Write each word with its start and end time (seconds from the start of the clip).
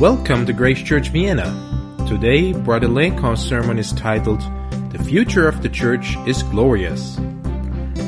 Welcome 0.00 0.46
to 0.46 0.54
Grace 0.54 0.80
Church 0.80 1.10
Vienna. 1.10 1.44
Today, 2.08 2.54
Brother 2.54 2.88
Lacon's 2.88 3.46
sermon 3.46 3.78
is 3.78 3.92
titled 3.92 4.40
The 4.92 5.04
Future 5.04 5.46
of 5.46 5.62
the 5.62 5.68
Church 5.68 6.16
is 6.26 6.42
Glorious. 6.42 7.18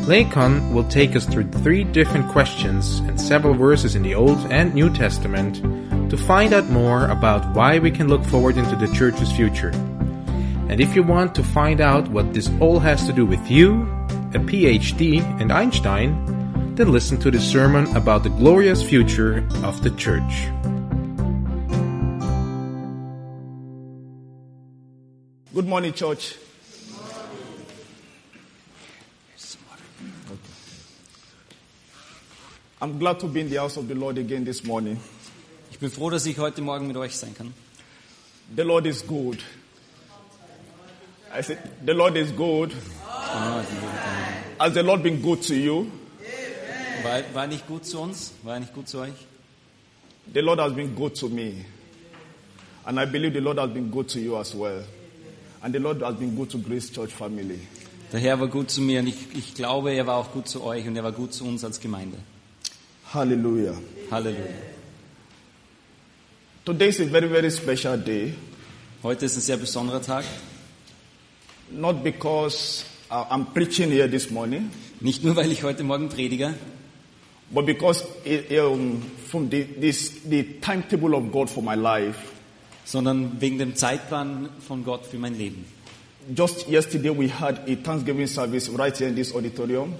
Lacon 0.08 0.72
will 0.72 0.88
take 0.88 1.14
us 1.14 1.26
through 1.26 1.50
three 1.50 1.84
different 1.84 2.30
questions 2.30 3.00
and 3.00 3.20
several 3.20 3.52
verses 3.52 3.94
in 3.94 4.02
the 4.02 4.14
Old 4.14 4.38
and 4.50 4.72
New 4.72 4.88
Testament 4.88 5.56
to 6.08 6.16
find 6.16 6.54
out 6.54 6.70
more 6.70 7.08
about 7.08 7.54
why 7.54 7.78
we 7.78 7.90
can 7.90 8.08
look 8.08 8.24
forward 8.24 8.56
into 8.56 8.74
the 8.74 8.90
church's 8.94 9.30
future. 9.30 9.72
And 10.70 10.80
if 10.80 10.96
you 10.96 11.02
want 11.02 11.34
to 11.34 11.44
find 11.44 11.82
out 11.82 12.08
what 12.08 12.32
this 12.32 12.50
all 12.58 12.78
has 12.78 13.06
to 13.06 13.12
do 13.12 13.26
with 13.26 13.50
you, 13.50 13.82
a 14.32 14.38
PhD, 14.38 15.20
and 15.42 15.52
Einstein, 15.52 16.74
then 16.74 16.90
listen 16.90 17.20
to 17.20 17.30
the 17.30 17.38
sermon 17.38 17.94
about 17.94 18.22
the 18.22 18.30
glorious 18.30 18.82
future 18.82 19.46
of 19.62 19.82
the 19.82 19.90
church. 19.90 20.48
Good 25.62 25.68
morning, 25.68 25.92
church. 25.92 26.34
I'm 32.80 32.98
glad 32.98 33.20
to 33.20 33.28
be 33.28 33.42
in 33.42 33.48
the 33.48 33.58
house 33.58 33.76
of 33.76 33.86
the 33.86 33.94
Lord 33.94 34.18
again 34.18 34.42
this 34.44 34.64
morning. 34.64 34.98
Ich 35.70 35.78
bin 35.78 35.88
froh, 35.88 36.10
dass 36.10 36.26
ich 36.26 36.36
heute 36.38 36.62
Morgen 36.62 36.88
mit 36.88 36.96
euch 36.96 37.16
sein 37.16 37.32
kann. 37.32 37.54
The 38.56 38.64
Lord 38.64 38.86
is 38.86 39.06
good. 39.06 39.38
I 41.32 41.42
said, 41.42 41.58
the 41.86 41.94
Lord 41.94 42.16
is 42.16 42.32
good. 42.32 42.72
Has 44.58 44.74
the 44.74 44.82
Lord 44.82 45.04
been 45.04 45.22
good 45.22 45.42
to 45.42 45.54
you? 45.54 45.92
War, 47.04 47.22
war 47.34 47.46
nicht 47.46 47.68
gut 47.68 47.86
zu 47.86 48.00
uns? 48.00 48.32
War 48.42 48.58
nicht 48.58 48.74
gut 48.74 48.88
zu 48.88 48.98
euch? 48.98 49.14
The 50.34 50.40
Lord 50.42 50.58
has 50.58 50.72
been 50.72 50.96
good 50.96 51.14
to 51.20 51.28
me. 51.28 51.64
And 52.84 52.98
I 52.98 53.04
believe 53.04 53.32
the 53.32 53.40
Lord 53.40 53.58
has 53.58 53.70
been 53.70 53.92
good 53.92 54.08
to 54.08 54.18
you 54.18 54.36
as 54.36 54.56
well. 54.56 54.82
And 55.62 55.72
the 55.72 55.78
Lord 55.78 56.02
has 56.02 56.16
been 56.16 56.34
good 56.34 56.50
to 56.50 56.58
Grace 56.58 56.90
Church 56.90 57.12
family. 57.12 57.60
Der 58.12 58.20
Herr 58.20 58.40
war 58.40 58.48
gut 58.48 58.70
zu 58.70 58.80
mir 58.80 59.00
und 59.00 59.06
ich, 59.06 59.16
ich 59.34 59.54
glaube, 59.54 59.92
er 59.92 60.06
war 60.06 60.16
auch 60.16 60.32
gut 60.32 60.48
zu 60.48 60.62
euch 60.64 60.86
und 60.86 60.96
er 60.96 61.04
war 61.04 61.12
gut 61.12 61.32
zu 61.32 61.44
uns 61.44 61.64
als 61.64 61.78
Gemeinde. 61.78 62.18
Hallelujah. 63.14 63.74
Halleluja. 64.10 64.54
Today 66.64 66.88
is 66.88 67.00
a 67.00 67.04
very, 67.04 67.28
very 67.28 67.50
special 67.50 67.96
day. 67.96 68.34
Heute 69.02 69.26
ist 69.26 69.36
ein 69.36 69.40
sehr 69.40 69.56
besonderer 69.56 70.02
Tag. 70.02 70.24
Not 71.70 72.02
because 72.02 72.84
uh, 73.10 73.24
I'm 73.30 73.46
preaching 73.54 73.90
here 73.90 74.08
this 74.08 74.30
morning, 74.30 74.70
Nicht 75.00 75.24
nur, 75.24 75.36
weil 75.36 75.50
ich 75.50 75.62
heute 75.62 75.84
Morgen 75.84 76.08
predige, 76.08 76.54
but 77.50 77.66
because 77.66 78.04
eh, 78.24 78.60
um, 78.60 79.02
from 79.28 79.48
the, 79.50 79.64
this, 79.64 80.22
the 80.28 80.60
timetable 80.60 81.14
of 81.14 81.30
God 81.32 81.48
for 81.48 81.62
my 81.62 81.74
life. 81.74 82.31
Sondern 82.84 83.40
wegen 83.40 83.58
dem 83.58 83.74
Zeitplan 83.76 84.48
von 84.66 84.84
Gott 84.84 85.06
für 85.06 85.18
mein 85.18 85.36
Leben. 85.36 85.64
Just 86.36 86.68
yesterday, 86.68 87.10
we 87.10 87.28
had 87.28 87.68
a 87.68 87.74
Thanksgiving 87.76 88.26
service 88.26 88.70
right 88.78 88.96
here 88.96 89.08
in 89.08 89.16
this 89.16 89.34
auditorium. 89.34 89.94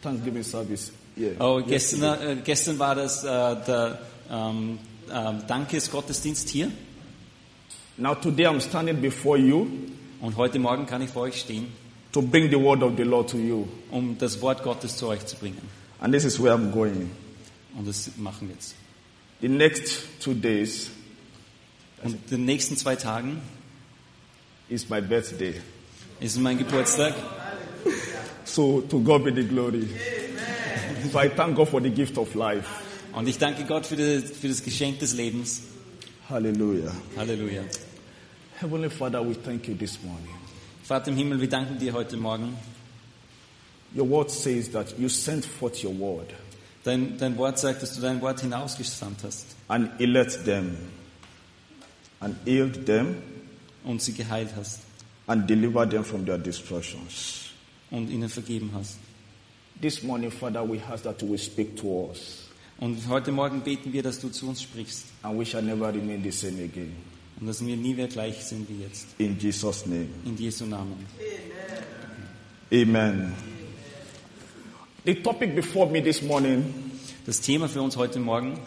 Thanksgiving 0.00 0.42
service. 0.42 0.92
Yeah. 1.16 1.32
Oh, 1.38 1.62
gestern, 1.62 2.02
äh, 2.02 2.36
gestern 2.42 2.78
war 2.78 2.94
das 2.94 3.22
äh, 3.22 3.26
der 3.26 3.98
ähm, 4.30 4.78
äh, 5.08 5.32
Dankesgottesdienst 5.46 6.48
hier 6.48 6.70
Now, 7.96 8.16
today, 8.16 8.46
I'm 8.46 8.60
standing 8.60 9.00
before 9.00 9.38
you 9.38 9.68
und 10.20 10.36
heute 10.36 10.58
Morgen 10.58 10.84
kann 10.84 11.00
ich 11.00 11.10
vor 11.10 11.22
euch 11.22 11.38
stehen, 11.38 11.68
to 12.10 12.20
bring 12.20 12.50
the 12.50 12.56
word 12.56 12.82
of 12.82 12.94
the 12.96 13.04
Lord 13.04 13.30
to 13.30 13.38
you. 13.38 13.68
um 13.92 14.18
das 14.18 14.40
Wort 14.40 14.64
Gottes 14.64 14.96
zu 14.96 15.06
euch 15.06 15.24
zu 15.26 15.36
bringen. 15.36 15.60
And 16.00 16.12
this 16.12 16.24
is 16.24 16.42
where 16.42 16.52
I'm 16.52 16.72
going. 16.72 17.08
Und 17.78 17.86
das 17.86 18.10
machen 18.16 18.48
wir 18.48 18.54
jetzt. 18.56 18.74
The 19.40 19.48
next 19.48 20.02
two 20.20 20.34
days 20.34 20.90
Und 22.04 22.14
in 22.14 22.30
den 22.30 22.44
nächsten 22.44 22.76
zwei 22.76 22.94
Tagen 22.96 23.40
is 24.68 24.88
my 24.88 25.00
birthday. 25.00 25.54
ist 26.20 26.38
mein 26.38 26.58
Geburtstag. 26.58 27.14
So, 28.44 28.82
to 28.82 29.00
God 29.00 29.24
be 29.24 29.34
the 29.34 29.42
glory. 29.42 29.88
So, 31.10 31.18
I 31.18 31.28
thank 31.28 31.56
God 31.56 31.68
for 31.68 31.80
the 31.82 31.90
gift 31.90 32.16
of 32.18 32.34
life. 32.34 32.68
Und 33.12 33.26
ich 33.26 33.38
danke 33.38 33.64
Gott 33.64 33.86
für 33.86 33.96
das, 33.96 34.30
für 34.30 34.48
das 34.48 34.62
Geschenk 34.62 34.98
des 35.00 35.14
Lebens. 35.14 35.62
Hallelujah. 36.28 36.92
Halleluja. 37.16 37.62
Heavenly 38.60 38.90
Father, 38.90 39.20
we 39.26 39.34
thank 39.34 39.66
you 39.68 39.74
this 39.74 39.98
morning. 40.02 40.34
Vater 40.82 41.10
im 41.10 41.16
Himmel, 41.16 41.40
wir 41.40 41.48
danken 41.48 41.78
dir 41.78 41.92
heute 41.92 42.16
Morgen. 42.16 42.56
Your 43.96 44.08
word 44.08 44.30
says 44.30 44.70
that 44.70 44.98
you 44.98 45.08
sent 45.08 45.44
forth 45.44 45.82
your 45.82 45.98
word 45.98 46.34
Dein, 46.82 47.16
dein 47.16 47.36
Wort 47.38 47.58
sagt, 47.58 47.82
dass 47.82 47.94
du 47.94 48.02
dein 48.02 48.20
Wort 48.20 48.40
hinausgesandt 48.40 49.22
hast 49.22 49.46
and 49.68 49.90
healed 49.98 50.44
them, 50.44 50.76
and 52.24 52.34
healed 52.46 52.86
them, 52.86 53.16
und 53.84 54.00
sie 54.02 54.12
geheilt 54.12 54.50
hast 54.56 54.80
and 55.26 55.48
delivered 55.48 55.90
them 55.90 56.04
from 56.04 56.24
their 56.24 56.38
destructions. 56.38 57.50
und 57.90 58.10
ihnen 58.10 58.28
vergeben 58.28 58.70
hast. 58.74 58.98
This 59.80 60.02
morning, 60.02 60.30
Father, 60.30 60.62
we 60.68 60.80
ask 60.90 61.04
that 61.04 61.20
you 61.22 61.28
will 61.30 61.38
speak 61.38 61.76
to 61.76 62.08
us, 62.10 62.48
Und 62.80 62.98
heute 63.08 63.30
Morgen 63.32 63.60
beten 63.60 63.92
wir, 63.92 64.02
dass 64.02 64.18
du 64.20 64.28
zu 64.30 64.48
uns 64.48 64.62
sprichst 64.62 65.04
and 65.22 65.38
we 65.38 65.44
shall 65.46 65.62
never 65.62 65.88
remain 65.92 66.22
the 66.22 66.30
same 66.32 66.62
again. 66.64 66.92
und 67.40 67.46
dass 67.46 67.64
wir 67.64 67.76
nie 67.76 67.94
mehr 67.94 68.08
gleich 68.08 68.44
sind 68.44 68.68
wie 68.68 68.82
jetzt. 68.82 69.06
In 69.18 69.38
Jesus' 69.38 69.86
name. 69.86 70.06
In 70.24 70.36
Jesu 70.36 70.64
Namen. 70.66 71.06
Amen. 72.72 73.32
The 75.04 75.14
topic 75.16 75.54
before 75.54 75.90
me 75.90 76.02
this 76.02 76.22
morning 76.22 76.64
Das 77.26 77.40
Thema 77.40 77.68
für 77.68 77.80
uns 77.82 77.96
heute 77.96 78.18
Morgen, 78.18 78.58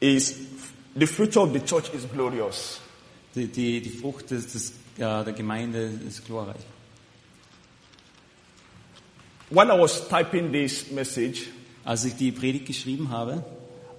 is 0.00 0.34
the 0.98 1.06
future 1.06 1.40
of 1.40 1.52
the 1.52 1.60
church 1.60 1.92
is 1.94 2.06
glorious. 2.12 2.80
die, 3.34 3.46
die, 3.46 3.80
die 3.80 3.90
Frucht 3.90 4.30
des, 4.30 4.46
des, 4.52 4.70
äh, 4.96 5.24
der 5.24 5.32
Gemeinde 5.32 5.90
ist 6.06 6.24
glorreich. 6.26 6.56
When 9.50 9.68
I 9.70 9.78
was 9.78 10.08
typing 10.08 10.52
this 10.52 10.90
message, 10.90 11.48
Als 11.84 12.04
ich 12.04 12.16
die 12.16 12.32
Predigt 12.32 12.66
geschrieben 12.66 13.08
habe, 13.10 13.42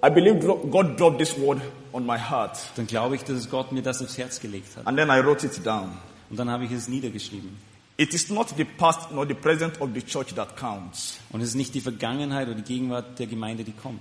I 0.04 0.08
believe 0.10 0.38
God 0.38 0.96
dropped 0.98 1.18
this 1.18 1.36
word 1.36 1.60
on 1.92 2.06
my 2.06 2.16
heart, 2.18 2.56
dann 2.76 2.86
glaube 2.86 3.16
ich, 3.16 3.24
dass 3.24 3.50
Gott 3.50 3.72
mir 3.72 3.82
das 3.82 4.00
aufs 4.00 4.16
Herz 4.16 4.38
gelegt 4.40 4.76
hat. 4.76 4.86
and 4.86 4.96
then 4.96 5.08
I 5.08 5.18
wrote 5.24 5.44
it 5.44 5.66
down. 5.66 5.90
Und 6.30 6.38
dann 6.38 6.48
habe 6.48 6.64
ich 6.64 6.70
es 6.70 6.86
niedergeschrieben. 6.88 7.50
It 7.96 8.14
is 8.14 8.30
not 8.30 8.48
the 8.56 8.64
past 8.64 9.10
nor 9.10 9.26
the 9.26 9.34
present 9.34 9.80
of 9.80 9.90
the 9.92 10.02
church 10.02 10.32
that 10.34 10.56
counts, 10.56 11.18
Und 11.30 11.40
es 11.40 11.48
ist 11.48 11.54
nicht 11.56 11.74
die 11.74 11.80
Vergangenheit 11.80 12.46
oder 12.46 12.56
die 12.56 12.62
Gegenwart 12.62 13.18
der 13.18 13.26
Gemeinde, 13.26 13.64
die 13.64 13.72
kommt, 13.72 14.00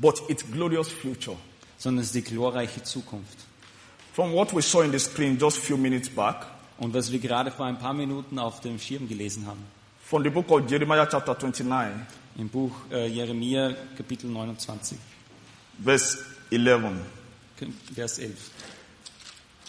but 0.00 0.22
its 0.28 0.44
glorious 0.50 0.88
future. 0.88 1.36
Sondern 1.84 2.00
es 2.00 2.06
ist 2.06 2.14
die 2.14 2.22
glorreiche 2.22 2.82
Zukunft. 2.82 3.36
From 4.14 4.32
what 4.32 4.54
we 4.54 4.62
saw 4.62 4.80
in 4.80 4.90
the 4.90 4.98
screen 4.98 5.38
just 5.38 5.58
a 5.58 5.60
few 5.60 5.76
minutes 5.76 6.08
back, 6.08 6.46
Und 6.78 6.94
was 6.94 7.12
wir 7.12 7.18
gerade 7.18 7.50
vor 7.50 7.66
ein 7.66 7.78
paar 7.78 7.92
Minuten 7.92 8.38
auf 8.38 8.60
dem 8.60 8.78
Schirm 8.78 9.06
gelesen 9.06 9.46
haben, 9.46 9.62
from 10.02 10.24
the 10.24 10.30
book 10.30 10.50
of 10.50 10.68
Jeremiah, 10.68 11.06
chapter 11.06 11.34
29, 11.34 12.06
im 12.38 12.48
Buch 12.48 12.72
äh, 12.90 13.06
Jeremia, 13.06 13.74
Kapitel 13.96 14.30
29, 14.30 14.98
verse 15.84 16.18
11. 16.50 16.94
Vers 17.94 18.18
11. 18.18 18.32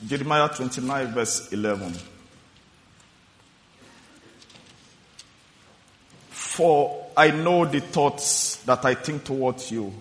Jeremiah 0.09 0.47
29, 0.47 1.13
verse 1.13 1.49
11. 1.51 1.93
For 6.31 7.11
I 7.17 7.31
know 7.31 7.65
the 7.65 7.81
thoughts 7.81 8.59
that 8.65 8.85
I 8.85 8.95
think 8.95 9.25
towards 9.25 9.69
you, 9.69 9.91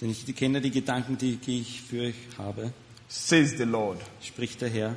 Denn 0.00 0.10
ich 0.10 0.34
kenne 0.36 0.60
die 0.60 0.70
Gedanken, 0.70 1.18
die 1.18 1.38
ich 1.44 1.82
für 1.82 2.02
euch 2.02 2.14
habe, 2.36 2.72
says 3.08 3.54
the 3.56 3.64
Lord. 3.64 4.00
spricht 4.22 4.60
der 4.60 4.68
Herr. 4.68 4.96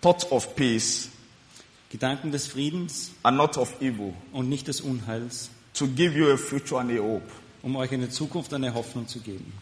Thoughts 0.00 0.30
of 0.32 0.56
peace 0.56 1.10
Gedanken 1.90 2.32
des 2.32 2.46
Friedens 2.46 3.10
and 3.22 3.36
not 3.36 3.56
of 3.58 3.80
evil, 3.80 4.14
und 4.32 4.48
nicht 4.48 4.68
des 4.68 4.80
Unheils, 4.80 5.50
to 5.74 5.86
give 5.88 6.16
you 6.16 6.30
a 6.32 6.36
future 6.36 6.80
and 6.80 6.90
a 6.90 7.02
hope. 7.02 7.30
um 7.62 7.76
euch 7.76 7.92
eine 7.92 8.08
Zukunft, 8.08 8.52
eine 8.54 8.72
Hoffnung 8.74 9.06
zu 9.06 9.20
geben. 9.20 9.52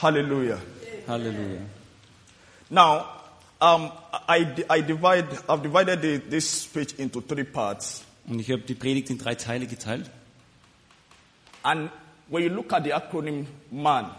Hallelujah. 0.00 0.58
Halleluja. 1.06 1.60
Now, 2.70 3.06
um, 3.60 3.90
I, 4.28 4.46
I 4.70 4.82
divide, 4.82 5.26
I've 5.48 5.62
divided 5.62 6.00
the, 6.02 6.18
this 6.18 6.64
speech 6.64 6.94
into 6.98 7.20
three 7.20 7.44
parts. 7.44 8.02
Und 8.26 8.40
ich 8.40 8.50
habe 8.50 8.62
die 8.62 8.74
Predigt 8.74 9.10
in 9.10 9.18
drei 9.18 9.34
Teile 9.34 9.66
geteilt. 9.66 10.10
And 11.62 11.90
when 12.28 12.42
you 12.42 12.48
look 12.50 12.72
at 12.72 12.84
the 12.84 12.92
acronym 12.92 13.46
MAN, 13.70 14.10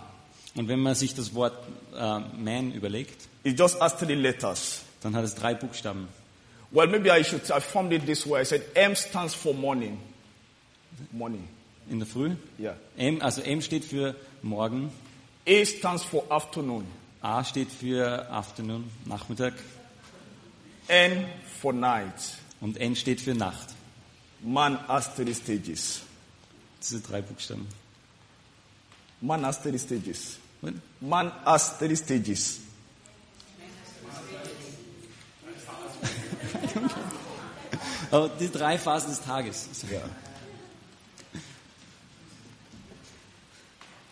Und 0.56 0.68
wenn 0.70 0.80
man 0.80 0.96
sich 0.96 1.14
das 1.14 1.34
Wort 1.36 1.54
äh, 1.94 2.20
Man 2.38 2.72
überlegt, 2.72 3.28
it 3.44 3.60
just 3.60 3.80
has 3.82 3.98
three 3.98 4.16
letters. 4.16 4.84
dann 5.02 5.16
hat 5.16 5.24
es 5.26 5.36
drei 5.36 5.54
Buchstaben. 5.54 6.08
Well, 6.72 6.88
maybe 6.88 7.10
I 7.10 7.24
should, 7.24 7.44
I 7.50 7.60
formed 7.62 7.94
it 7.94 8.06
this 8.06 8.26
way. 8.28 8.42
I 8.42 8.46
said 8.46 8.62
M 8.74 8.96
stands 8.96 9.34
for 9.34 9.54
morning. 9.54 10.00
Morning. 11.12 11.48
In 11.90 12.00
der 12.00 12.08
Früh. 12.08 12.36
Yeah. 12.60 12.76
M, 12.98 13.22
also 13.22 13.42
M 13.42 13.62
steht 13.62 13.84
für 13.86 14.16
Morgen, 14.42 14.92
A 15.48 15.66
stands 15.66 16.04
for 16.04 16.24
afternoon. 16.30 16.86
A 17.22 17.44
steht 17.44 17.70
für 17.72 18.30
Afternoon, 18.32 18.90
Nachmittag 19.06 19.54
N 20.88 21.26
for 21.62 21.74
night. 21.74 22.14
und 22.62 22.78
N 22.78 22.96
steht 22.96 23.20
für 23.22 23.34
Nacht. 23.36 23.70
Man 24.42 24.78
has 24.88 25.14
three 25.16 25.34
stages. 25.34 26.02
Diese 26.82 27.02
drei 27.02 27.22
Buchstaben. 27.22 27.68
Man 29.26 29.44
has 29.44 29.60
30 29.60 29.80
stages. 29.80 30.38
Man 31.02 31.32
has 31.44 31.80
30 31.80 31.96
stages. 31.96 32.60
Oh, 38.12 38.30
die 38.40 38.50
drei 38.50 38.78
Phasen 38.78 39.10
des 39.10 39.22
Tages. 39.22 39.68
Yeah. 39.92 40.00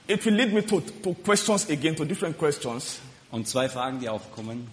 It 0.08 0.26
will 0.26 0.34
lead 0.34 0.52
me 0.52 0.62
to, 0.66 0.82
to 0.82 1.14
questions 1.24 1.70
again, 1.70 1.96
to 1.96 2.06
different 2.06 2.38
questions. 2.38 3.00
Und 3.32 3.48
zwei 3.48 3.70
Fragen, 3.70 4.00
die 4.00 4.10
aufkommen. 4.10 4.68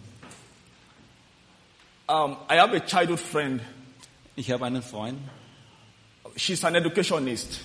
Um, 2.09 2.39
I 2.49 2.57
have 2.57 2.75
a 2.75 2.81
childhood 2.81 3.21
friend. 3.21 3.61
Ich 4.37 4.51
habe 4.51 4.65
einen 4.65 4.83
Freund 4.83 5.19
She's 6.35 6.65
an 6.65 6.75
educationist. 6.75 7.61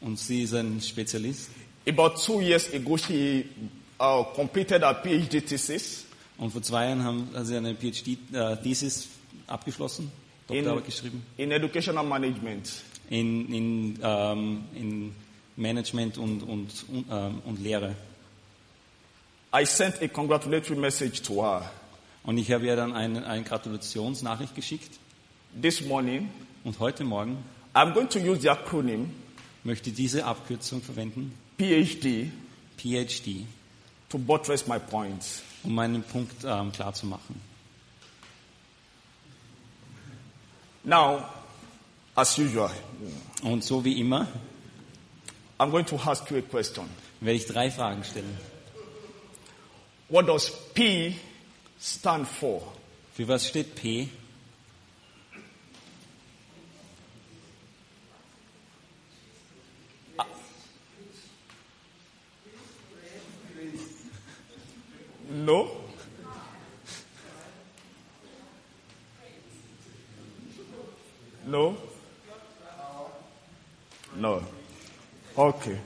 und 0.00 0.18
sie 0.18 0.42
ist 0.42 0.54
ein 0.54 0.80
Spezialist. 0.80 1.50
About 1.88 2.16
two 2.16 2.40
years 2.40 2.72
ago, 2.72 2.96
she 2.96 3.46
uh, 4.00 4.24
completed 4.34 4.82
her 4.82 4.94
PhD 4.94 5.46
thesis 5.46 6.06
Und 6.38 6.50
vor 6.50 6.62
zwei 6.62 6.86
Jahren 6.86 7.02
haben, 7.02 7.28
hat 7.34 7.46
sie 7.46 7.56
eine 7.56 7.74
PhD-Thesis 7.74 9.08
abgeschlossen, 9.46 10.10
in, 10.48 10.56
Doktorarbeit 10.56 10.84
geschrieben, 10.84 11.22
in 11.36 11.50
educational 11.50 12.04
management. 12.04 12.70
in, 13.08 13.54
in, 13.54 13.98
ähm, 14.02 14.64
in 14.74 15.14
Management 15.56 16.18
und, 16.18 16.42
und, 16.42 16.84
und, 16.88 17.06
ähm, 17.10 17.42
und 17.44 17.62
Lehre. 17.62 17.94
I 19.54 19.64
sent 19.64 20.02
a 20.02 20.08
congratulatory 20.08 20.78
message 20.78 21.22
to 21.22 21.42
her. 21.42 21.70
Und 22.24 22.36
ich 22.36 22.50
habe 22.50 22.66
ihr 22.66 22.76
dann 22.76 22.92
eine, 22.92 23.24
eine 23.26 23.44
Gratulationsnachricht 23.44 24.54
geschickt. 24.54 24.98
This 25.60 25.80
morning, 25.80 26.28
Und 26.64 26.80
heute 26.80 27.04
Morgen 27.04 27.38
I'm 27.72 27.94
going 27.94 28.08
to 28.08 28.18
use 28.18 28.40
the 28.40 28.50
acronym 28.50 29.10
möchte 29.64 29.90
ich 29.90 29.96
diese 29.96 30.24
Abkürzung 30.24 30.82
verwenden, 30.82 31.32
PhD 31.58 32.30
PhD, 32.78 33.46
to 34.08 34.18
buttress 34.18 34.66
my 34.66 34.78
points. 34.78 35.42
um 35.64 35.74
meinen 35.74 36.02
Punkt 36.02 36.44
ähm, 36.44 36.70
klar 36.72 36.92
zu 36.94 37.06
machen. 37.06 37.40
Now, 40.84 41.24
as 42.14 42.38
usual, 42.38 42.70
Und 43.42 43.64
so 43.64 43.84
wie 43.84 44.00
immer 44.00 44.28
I'm 45.58 45.70
going 45.70 45.86
to 45.86 45.96
ask 45.96 46.30
you 46.30 46.38
a 46.38 46.42
question. 46.42 46.88
werde 47.20 47.36
ich 47.38 47.46
drei 47.46 47.70
Fragen 47.70 48.04
stellen. 48.04 48.36
What 50.08 50.28
does 50.28 50.52
P 50.74 51.16
stand 51.80 52.28
for? 52.28 52.62
Für 53.14 53.26
was 53.26 53.48
steht 53.48 53.74
P? 53.74 54.08
No? 65.36 65.70
No? 71.46 71.76
No. 74.16 74.42
Okay. 75.36 75.78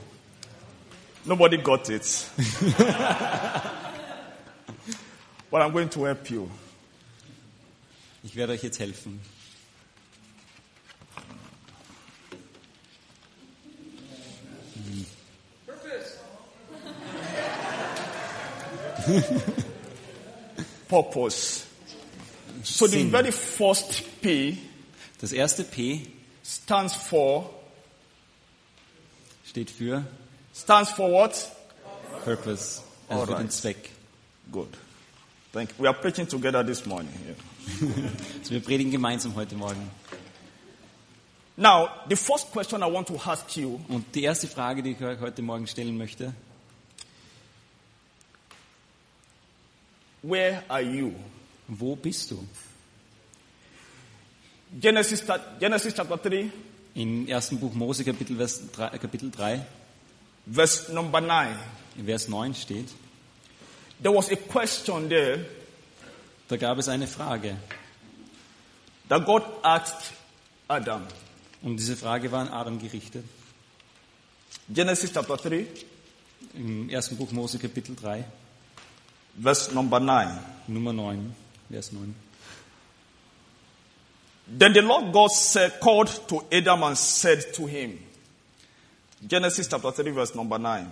Nobody 1.25 1.57
got 1.57 1.89
it. 1.89 2.29
but 5.51 5.61
I'm 5.61 5.73
going 5.73 5.89
to 5.89 6.05
help 6.05 6.29
you. 6.29 6.49
Ich 8.23 8.35
werde 8.35 8.53
euch 8.53 8.63
jetzt 8.63 8.79
helfen. 8.79 9.19
Purpose. 20.87 21.65
So 22.63 22.85
the 22.87 22.99
Sinn. 22.99 23.11
very 23.11 23.31
first 23.31 24.03
P 24.21 24.57
Das 25.19 25.31
erste 25.31 25.63
P 25.63 26.07
stands 26.43 26.95
for 26.95 27.49
steht 29.45 29.69
für 29.69 30.03
stands 30.53 30.91
for 30.91 31.11
what? 31.11 31.49
Purpose, 32.23 32.81
also 33.07 33.25
für 33.27 33.35
den. 33.37 33.49
Zweck. 33.49 33.89
Good. 34.51 34.69
Thank 35.53 35.69
you. 35.71 35.83
We 35.83 35.87
are 35.87 35.97
preaching 35.97 36.27
together 36.27 36.63
this 36.63 36.85
morning. 36.85 37.13
yeah. 37.25 37.35
Also 38.39 38.51
wir 38.51 38.61
predigen 38.61 38.91
gemeinsam 38.91 39.35
heute 39.35 39.55
Morgen. 39.55 39.91
Now, 41.57 41.89
the 42.09 42.15
first 42.15 42.51
question 42.51 42.81
I 42.81 42.91
want 42.91 43.07
to 43.07 43.19
ask 43.23 43.55
you 43.55 43.79
Und 43.87 44.15
die 44.15 44.23
erste 44.23 44.47
Frage, 44.47 44.81
die 44.81 44.91
ich 44.91 45.01
euch 45.01 45.19
heute 45.19 45.41
Morgen 45.41 45.67
stellen 45.67 45.97
möchte, 45.97 46.33
where 50.21 50.63
are 50.67 50.81
you? 50.81 51.13
wo 51.67 51.95
bist 51.95 52.31
du? 52.31 52.45
Genesis, 54.79 55.23
Genesis 55.59 55.93
chapter 55.93 56.17
3, 56.17 56.49
Im 56.95 57.27
ersten 57.27 57.57
Buch 57.59 57.73
Mose, 57.73 58.03
Kapitel, 58.03 58.35
Vers 58.35 58.61
3, 58.71 58.97
Kapitel 58.97 59.31
3, 59.31 59.65
verse 60.45 60.91
number 60.93 61.21
9. 61.21 61.55
Vers 62.05 62.27
9 62.27 62.53
steht, 62.55 62.87
There 64.01 64.13
was 64.15 64.29
a 64.31 64.35
question 64.35 65.07
there 65.09 65.45
da 66.47 66.57
gab 66.57 66.77
es 66.79 66.89
eine 66.89 67.07
Frage. 67.07 67.55
that 69.07 69.25
God 69.25 69.43
asked 69.63 70.11
Adam. 70.67 71.03
Und 71.61 71.77
diese 71.77 71.95
Frage 71.95 72.29
war 72.31 72.41
an 72.41 72.49
Adam 72.49 72.79
gerichtet. 72.79 73.23
Genesis 74.67 75.11
chapter 75.13 75.37
3, 75.37 75.65
Im 76.55 76.89
ersten 76.89 77.15
Buch 77.17 77.31
Mose, 77.31 77.57
Kapitel 77.57 77.95
3, 77.95 78.25
verse 79.35 79.71
number 79.73 79.99
9. 79.99 80.39
Nummer 80.67 80.93
9, 80.93 81.35
Vers 81.69 81.91
9. 81.91 82.15
Then 84.47 84.73
the 84.73 84.81
Lord 84.81 85.13
God 85.13 85.31
said, 85.31 85.79
called 85.79 86.07
to 86.27 86.43
Adam 86.51 86.83
and 86.83 86.97
said 86.97 87.53
to 87.53 87.65
him, 87.65 87.99
Genesis 89.25 89.67
chapter 89.67 89.91
3, 89.91 90.11
verse 90.11 90.35
number 90.35 90.57
9. 90.57 90.91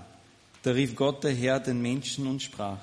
Da 0.64 0.72
rief 0.72 0.96
Gott 0.96 1.24
der 1.24 1.34
Herr 1.34 1.60
den 1.60 1.82
Menschen 1.82 2.28
und 2.28 2.42
sprach, 2.42 2.80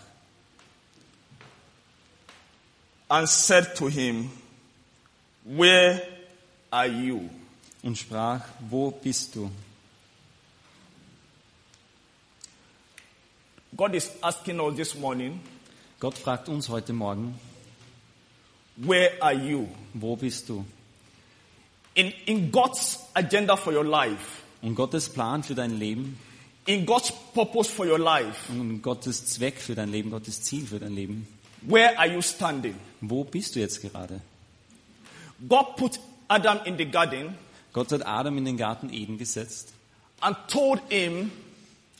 and 3.09 3.29
said 3.29 3.75
to 3.77 3.89
him, 3.89 4.31
Where 5.45 6.03
are 6.71 6.89
you? 6.89 7.31
und 7.87 7.97
sprach, 7.97 8.41
wo 8.69 8.91
bist 8.91 9.37
du? 9.37 9.49
God 13.75 13.95
is 13.95 14.11
asking 14.23 14.61
us 14.61 14.77
this 14.77 14.95
morning, 14.95 15.41
Gott 15.99 16.17
fragt 16.17 16.49
uns 16.49 16.69
heute 16.69 16.93
Morgen, 16.93 17.35
Where 18.77 19.11
are 19.21 19.33
you? 19.35 19.69
wo 19.95 20.17
bist 20.17 20.49
du? 20.49 20.65
In, 21.95 22.13
in 22.27 22.53
God's 22.53 22.99
agenda 23.15 23.57
for 23.57 23.73
your 23.73 23.85
life, 23.85 24.43
Und 24.63 24.75
Gottes 24.75 25.09
Plan 25.09 25.43
für 25.43 25.55
dein 25.55 25.79
Leben 25.79 26.19
in 26.67 26.85
God's 26.85 27.13
purpose 27.33 27.71
for 27.71 27.87
your 27.87 27.99
life, 27.99 28.51
und 28.51 28.83
Gottes 28.83 29.25
Zweck 29.27 29.61
für 29.61 29.75
dein 29.77 29.91
Leben, 29.91 30.11
Gottes 30.11 30.43
Ziel 30.43 30.67
für 30.67 30.81
dein 30.81 30.95
Leben, 30.95 31.27
where 31.63 31.97
are 31.99 32.13
you 32.13 32.21
standing? 32.21 32.75
wo 33.01 33.25
bist 33.25 33.55
du 33.57 33.61
jetzt 33.61 33.81
gerade? 33.83 34.21
God 35.49 35.77
put 35.77 36.01
Adam 36.29 36.59
in 36.65 36.77
the 36.77 36.85
garden 36.87 37.35
Gott 37.73 37.93
hat 37.93 38.07
Adam 38.07 38.39
in 38.39 38.47
den 38.47 38.57
Garten 38.57 38.91
Eden 38.93 39.19
gesetzt 39.19 39.73
and 40.21 40.37
told 40.49 40.81
him 40.89 41.31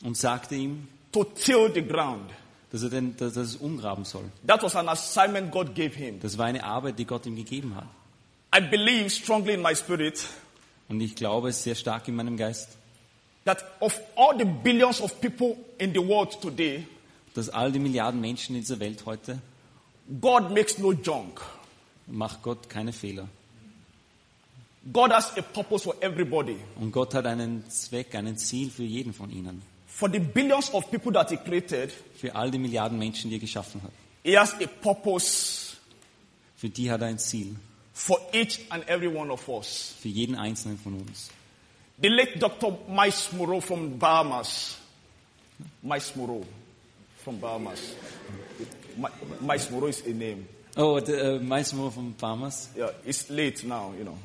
und 0.03 0.17
sagte 0.17 0.55
ihm, 0.55 0.87
to 1.17 1.23
till 1.35 1.73
the 1.73 1.81
ground. 1.81 2.29
dass 2.71 2.83
er, 2.83 2.89
den, 2.89 3.15
dass 3.15 3.37
er 3.37 3.43
es 3.43 3.55
umgraben 3.55 4.03
soll. 4.03 4.25
That 4.45 4.61
was 4.61 4.75
an 4.75 4.89
assignment 4.89 5.51
God 5.51 5.73
gave 5.73 5.95
him. 5.95 6.19
Das 6.19 6.37
war 6.37 6.47
eine 6.47 6.63
Arbeit, 6.63 6.99
die 6.99 7.05
Gott 7.05 7.25
ihm 7.25 7.35
gegeben 7.35 7.75
hat. 7.75 7.87
I 8.55 8.61
believe 8.61 9.09
strongly 9.09 9.53
in 9.53 9.61
my 9.61 9.75
spirit 9.75 10.27
Und 10.89 11.01
ich 11.01 11.15
glaube 11.15 11.49
es 11.49 11.63
sehr 11.63 11.75
stark 11.75 12.07
in 12.07 12.15
meinem 12.15 12.37
Geist, 12.37 12.69
that 13.45 13.63
of 13.79 13.99
all 14.15 14.37
the 14.37 14.45
billions 14.45 15.01
of 15.01 15.19
people 15.21 15.57
in 15.77 15.93
the 15.93 15.99
world 16.05 16.39
today, 16.41 16.85
dass 17.33 17.49
all 17.49 17.71
die 17.71 17.79
Milliarden 17.79 18.21
Menschen 18.21 18.55
in 18.55 18.61
dieser 18.61 18.79
Welt 18.79 19.05
heute 19.05 19.39
God 20.21 20.51
makes 20.51 20.77
no 20.77 20.93
junk. 20.93 21.41
macht 22.07 22.41
Gott 22.43 22.69
keine 22.69 22.93
Fehler. 22.93 23.27
God 24.93 25.11
has 25.11 25.37
a 25.37 25.41
purpose 25.41 25.83
for 25.83 25.95
everybody. 26.01 26.55
Und 26.79 26.91
Gott 26.93 27.13
hat 27.13 27.25
einen 27.25 27.69
Zweck, 27.69 28.15
ein 28.15 28.37
Ziel 28.37 28.69
für 28.69 28.83
jeden 28.83 29.13
von 29.13 29.29
ihnen. 29.29 29.61
For 29.97 30.07
the 30.07 30.19
billions 30.19 30.69
of 30.75 30.91
people 30.91 31.11
that 31.13 31.31
He 31.31 31.37
created, 31.37 31.91
Für 32.21 32.35
all 32.35 32.51
die 32.51 32.59
Milliarden 32.59 32.99
Menschen, 32.99 33.31
die 33.31 33.37
er 33.37 33.39
geschaffen 33.39 33.81
hat. 33.81 33.91
He 34.23 34.37
has 34.37 34.53
a 34.53 34.67
purpose 34.67 35.75
Für 36.55 36.69
die 36.69 36.91
hat 36.91 37.01
er 37.01 37.07
ein 37.07 37.17
Ziel. 37.19 37.55
for 37.93 38.19
each 38.31 38.59
and 38.69 38.87
every 38.87 39.07
one 39.07 39.31
of 39.31 39.47
us. 39.49 39.95
Für 39.99 40.07
jeden 40.09 40.35
einzelnen 40.35 40.77
von 40.77 40.93
uns. 41.01 41.29
The 41.99 42.09
late 42.09 42.37
Dr. 42.37 42.77
Miles 42.87 43.31
Moreau 43.33 43.59
from 43.59 43.97
Bahamas. 43.97 44.77
Miles 45.81 46.15
Moreau 46.15 46.45
from 47.23 47.39
Bahamas. 47.39 47.79
Mi- 48.97 49.07
Miles 49.41 49.71
Moreau 49.71 49.87
is 49.87 50.03
a 50.05 50.09
name. 50.13 50.45
Oh, 50.75 50.99
der 50.99 51.23
äh, 51.23 51.39
Maismo 51.39 51.89
von 51.89 52.13
Bahamas. 52.15 52.69
Yeah, 52.77 52.91
it's 53.03 53.29
late 53.29 53.65
now, 53.65 53.93
you 53.97 54.03
know. 54.03 54.17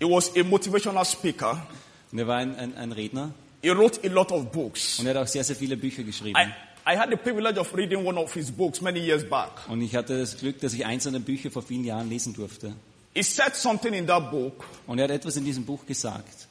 he 0.00 0.04
was 0.04 0.36
a 0.36 0.42
motivational 0.42 1.04
speaker 1.04 1.64
Und 2.10 2.18
er 2.18 2.26
war 2.26 2.38
ein, 2.38 2.56
ein, 2.56 2.74
ein 2.76 2.90
Redner 2.90 3.30
He 3.66 3.72
wrote 3.72 3.98
a 4.04 4.08
lot 4.08 4.30
of 4.30 4.52
books. 4.52 5.00
und 5.00 5.06
er 5.08 5.14
hat 5.16 5.24
auch 5.24 5.26
sehr, 5.26 5.42
sehr 5.42 5.56
viele 5.56 5.76
Bücher 5.76 6.04
geschrieben. 6.04 6.36
I, 6.38 6.92
I 6.92 6.96
had 6.96 7.10
the 7.10 7.16
privilege 7.16 7.58
of 7.58 7.74
reading 7.74 8.06
one 8.06 8.16
of 8.16 8.32
his 8.32 8.48
books 8.48 8.80
many 8.80 9.00
years 9.00 9.28
back. 9.28 9.50
Und 9.68 9.80
ich 9.80 9.96
hatte 9.96 10.16
das 10.20 10.36
Glück, 10.38 10.60
dass 10.60 10.72
ich 10.72 10.86
eins 10.86 11.02
seiner 11.02 11.18
Bücher 11.18 11.50
vor 11.50 11.62
vielen 11.62 11.82
Jahren 11.82 12.08
lesen 12.08 12.32
durfte. 12.32 12.74
He 13.12 13.24
said 13.24 13.56
something 13.56 13.92
in 13.92 14.06
that 14.06 14.30
book. 14.30 14.64
Und 14.86 15.00
er 15.00 15.04
hat 15.04 15.10
etwas 15.10 15.36
in 15.36 15.44
diesem 15.44 15.64
Buch 15.64 15.84
gesagt. 15.84 16.46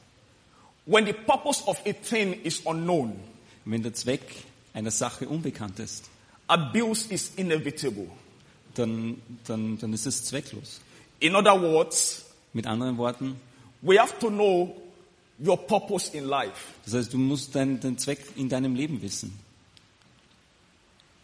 When 0.84 1.06
the 1.06 1.14
purpose 1.14 1.64
of 1.66 1.80
a 1.86 1.94
thing 1.94 2.34
is 2.42 2.60
unknown, 2.64 3.14
Wenn 3.64 3.82
der 3.82 3.94
Zweck 3.94 4.20
einer 4.74 4.90
Sache 4.90 5.26
unbekannt 5.26 5.78
ist, 5.78 6.10
abuse 6.48 7.10
is 7.10 7.32
inevitable. 7.36 8.08
dann, 8.74 9.22
dann, 9.46 9.78
dann 9.78 9.90
ist 9.94 10.04
es 10.04 10.22
zwecklos. 10.26 10.82
In 11.20 11.34
other 11.34 11.58
words, 11.62 12.26
Mit 12.52 12.66
anderen 12.66 12.98
Worten, 12.98 13.36
we 13.80 13.98
have 13.98 14.18
to 14.18 14.28
know 14.28 14.76
your 15.44 15.56
purpose 15.66 16.16
in 16.16 16.24
life. 16.24 16.72
das 16.84 16.94
heißt, 16.94 17.12
du 17.12 17.18
musst 17.18 17.54
deinen 17.54 17.80
den 17.80 17.98
Zweck 17.98 18.20
in 18.36 18.48
deinem 18.48 18.74
Leben 18.74 19.00
wissen. 19.02 19.38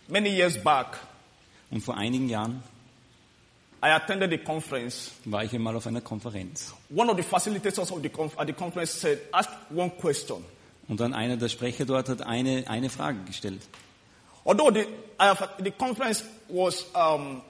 Many 0.09 0.31
years 0.31 0.63
back, 0.63 0.99
Und 1.71 1.83
vor 1.83 1.97
einigen 1.97 2.29
Jahren 2.29 2.63
I 3.85 3.89
attended 3.89 4.33
a 4.33 4.37
conference. 4.37 5.11
war 5.25 5.43
ich 5.43 5.53
einmal 5.53 5.75
auf 5.75 5.87
einer 5.89 6.01
Konferenz. 6.01 6.73
One 6.95 7.11
of 7.11 7.17
the 7.17 7.23
facilitators 7.23 7.91
of 7.91 8.01
the 8.01 8.11
at 8.37 8.47
the 8.47 8.53
conference 8.53 8.93
said, 9.01 9.19
ask 9.33 9.51
one 9.75 9.91
question. 9.91 10.45
Und 10.87 11.01
dann 11.01 11.15
einer 11.15 11.37
der 11.37 11.49
Sprecher 11.49 11.85
dort 11.85 12.09
hat 12.09 12.23
eine, 12.23 12.65
eine 12.69 12.91
Frage 12.91 13.19
gestellt. 13.25 13.63
Although 14.45 14.71
the, 14.73 14.87
uh, 15.21 15.35
the 15.63 15.71
conference 15.73 16.25
was, 16.49 16.87
um, 16.95 17.43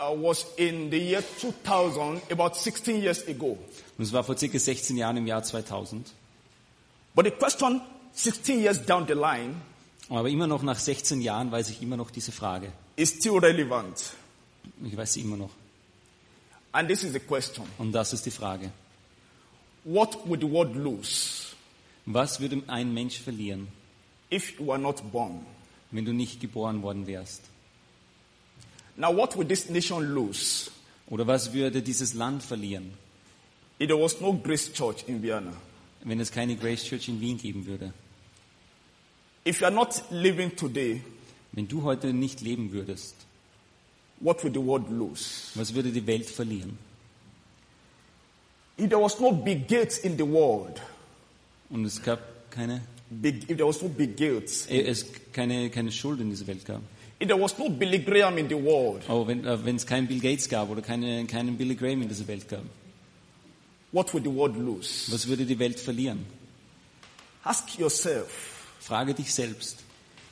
uh, 0.00 0.12
was 0.14 0.46
in 0.56 0.90
the 0.90 0.98
year 0.98 1.22
2000, 1.40 2.20
about 2.30 2.54
16 2.56 3.02
years 3.02 3.26
ago. 3.26 3.58
Und 3.98 4.04
es 4.04 4.12
war 4.12 4.24
vor 4.24 4.36
circa 4.36 4.58
16 4.58 4.96
Jahren 4.96 5.16
im 5.16 5.26
Jahr 5.26 5.42
2000. 5.42 6.06
But 7.14 7.24
the 7.26 7.30
question 7.30 7.80
16 8.12 8.60
years 8.60 8.84
down 8.84 9.06
the 9.06 9.14
line 9.14 9.54
Aber 10.08 10.28
immer 10.28 10.46
noch 10.46 10.62
nach 10.62 10.78
16 10.78 11.20
Jahren 11.20 11.50
weiß 11.50 11.70
ich 11.70 11.82
immer 11.82 11.96
noch 11.96 12.10
diese 12.10 12.30
Frage. 12.32 12.72
is 12.96 13.10
still 13.10 13.38
relevant. 13.38 14.12
Ich 14.84 14.96
weiß 14.96 15.14
sie 15.14 15.20
immer 15.22 15.36
noch. 15.36 15.50
And 16.72 16.88
this 16.88 17.02
is 17.02 17.12
the 17.12 17.20
question. 17.20 17.66
Und 17.78 17.92
das 17.92 18.12
ist 18.12 18.24
die 18.26 18.30
Frage. 18.30 18.70
What 19.84 20.28
would 20.28 20.40
the 20.40 20.50
world 20.50 20.74
lose 20.76 21.54
Was 22.04 22.38
würde 22.40 22.62
ein 22.66 22.92
Mensch 22.94 23.18
verlieren, 23.18 23.68
if 24.30 24.58
you 24.58 24.66
were 24.66 24.78
not 24.78 25.02
born? 25.10 25.44
wenn 25.90 26.04
du 26.04 26.12
nicht 26.12 26.40
geboren 26.40 26.82
worden 26.82 27.06
wärst? 27.06 27.42
Now, 28.96 29.10
what 29.14 29.36
would 29.36 29.48
this 29.48 29.68
nation 29.68 30.14
lose 30.14 30.70
Oder 31.08 31.26
was 31.26 31.52
würde 31.52 31.82
dieses 31.82 32.14
Land 32.14 32.42
verlieren, 32.42 32.92
if 33.78 33.88
there 33.88 33.98
was 34.00 34.20
no 34.20 34.32
Grace 34.32 34.72
Church 34.72 35.04
in 35.06 35.22
Vienna? 35.22 35.52
wenn 36.04 36.20
es 36.20 36.30
keine 36.30 36.56
Grace 36.56 36.84
Church 36.84 37.08
in 37.08 37.20
Wien 37.20 37.36
geben 37.36 37.66
würde? 37.66 37.92
If 39.44 39.60
you 39.60 39.66
are 39.66 39.74
not 39.74 40.02
living 40.10 40.54
today, 40.56 41.02
Wenn 41.52 41.68
du 41.68 41.82
heute 41.82 42.12
nicht 42.12 42.40
leben 42.40 42.72
würdest, 42.72 43.14
what 44.20 44.42
would 44.42 44.54
the 44.54 44.60
world 44.60 44.90
lose? 44.90 45.50
was 45.54 45.74
würde 45.74 45.90
die 45.92 46.06
Welt 46.06 46.28
verlieren? 46.28 46.78
If 48.78 48.88
there 48.90 49.00
was 49.00 49.18
no 49.20 49.32
big 49.32 49.68
gates 49.68 49.98
in 49.98 50.16
the 50.18 50.26
world, 50.26 50.80
Und 51.70 51.84
es 51.84 52.02
gab 52.02 52.20
keine, 52.50 52.82
big, 53.10 53.48
if 53.50 53.56
there 53.56 53.66
was 53.66 53.80
no 53.82 53.88
big 53.88 54.16
gates, 54.16 54.66
äh, 54.66 54.82
es 54.82 55.06
keine, 55.32 55.70
keine 55.70 55.90
Schuld 55.92 56.20
in 56.20 56.30
dieser 56.30 56.46
Welt 56.46 56.64
gab. 56.64 56.82
There 57.18 57.36
was 57.40 57.58
no 57.58 57.68
Billy 57.68 57.98
Graham 57.98 58.38
in 58.38 58.48
the 58.48 58.54
world, 58.56 59.02
Aber 59.08 59.26
wenn 59.26 59.44
äh, 59.44 59.64
wenn 59.64 59.76
es 59.76 59.86
keinen 59.86 60.06
Bill 60.06 60.20
Gates 60.20 60.48
gab 60.48 60.68
oder 60.70 60.82
keine, 60.82 61.24
keinen 61.26 61.56
Billy 61.56 61.74
Graham 61.74 62.02
in 62.02 62.08
dieser 62.08 62.26
Welt 62.28 62.48
gab, 62.48 62.62
what 63.92 64.12
would 64.12 64.24
the 64.24 64.32
world 64.34 64.56
lose? 64.56 65.10
was 65.12 65.26
würde 65.26 65.44
die 65.46 65.58
Welt 65.58 65.78
verlieren? 65.80 66.26
Ask 67.44 67.78
yourself, 67.78 68.28
Frage 68.80 69.14
dich 69.14 69.32
selbst. 69.32 69.78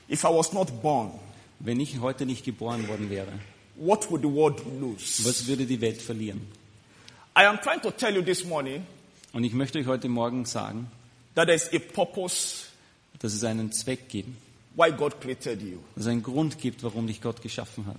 if 0.09 0.25
I 0.25 0.29
was 0.29 0.53
not 0.53 0.83
born, 0.83 1.12
Wenn 1.61 1.81
ich 1.81 2.00
heute 2.00 2.26
nicht 2.26 2.45
geboren 2.45 2.87
worden 2.88 3.09
wäre, 3.11 3.33
what 3.76 4.11
would 4.11 4.23
the 4.23 4.29
world 4.31 4.61
lose? 4.81 5.25
was 5.25 5.47
würde 5.47 5.64
die 5.67 5.81
Welt 5.81 6.03
verlieren? 6.03 6.41
I 7.37 7.45
am 7.47 7.59
trying 7.61 7.81
to 7.83 7.91
tell 7.91 8.14
you 8.14 8.23
this 8.23 8.45
morning 8.45 8.83
Und 9.33 9.43
ich 9.45 9.53
möchte 9.55 9.79
euch 9.79 9.87
heute 9.87 10.09
Morgen 10.09 10.45
sagen, 10.45 10.88
that 11.35 11.47
there 11.47 11.57
is 11.57 11.69
a 11.73 11.79
purpose 11.79 12.67
dass 13.21 13.33
es 13.33 13.43
einen 13.45 13.73
Zweck 13.73 14.09
gibt, 14.09 14.29
why 14.76 14.90
God 14.90 15.21
created 15.21 15.61
you. 15.62 15.78
dass 15.95 16.04
es 16.04 16.11
einen 16.11 16.23
Grund 16.23 16.59
gibt, 16.59 16.83
warum 16.83 17.07
dich 17.07 17.21
Gott 17.21 17.43
geschaffen 17.43 17.87
hat. 17.87 17.97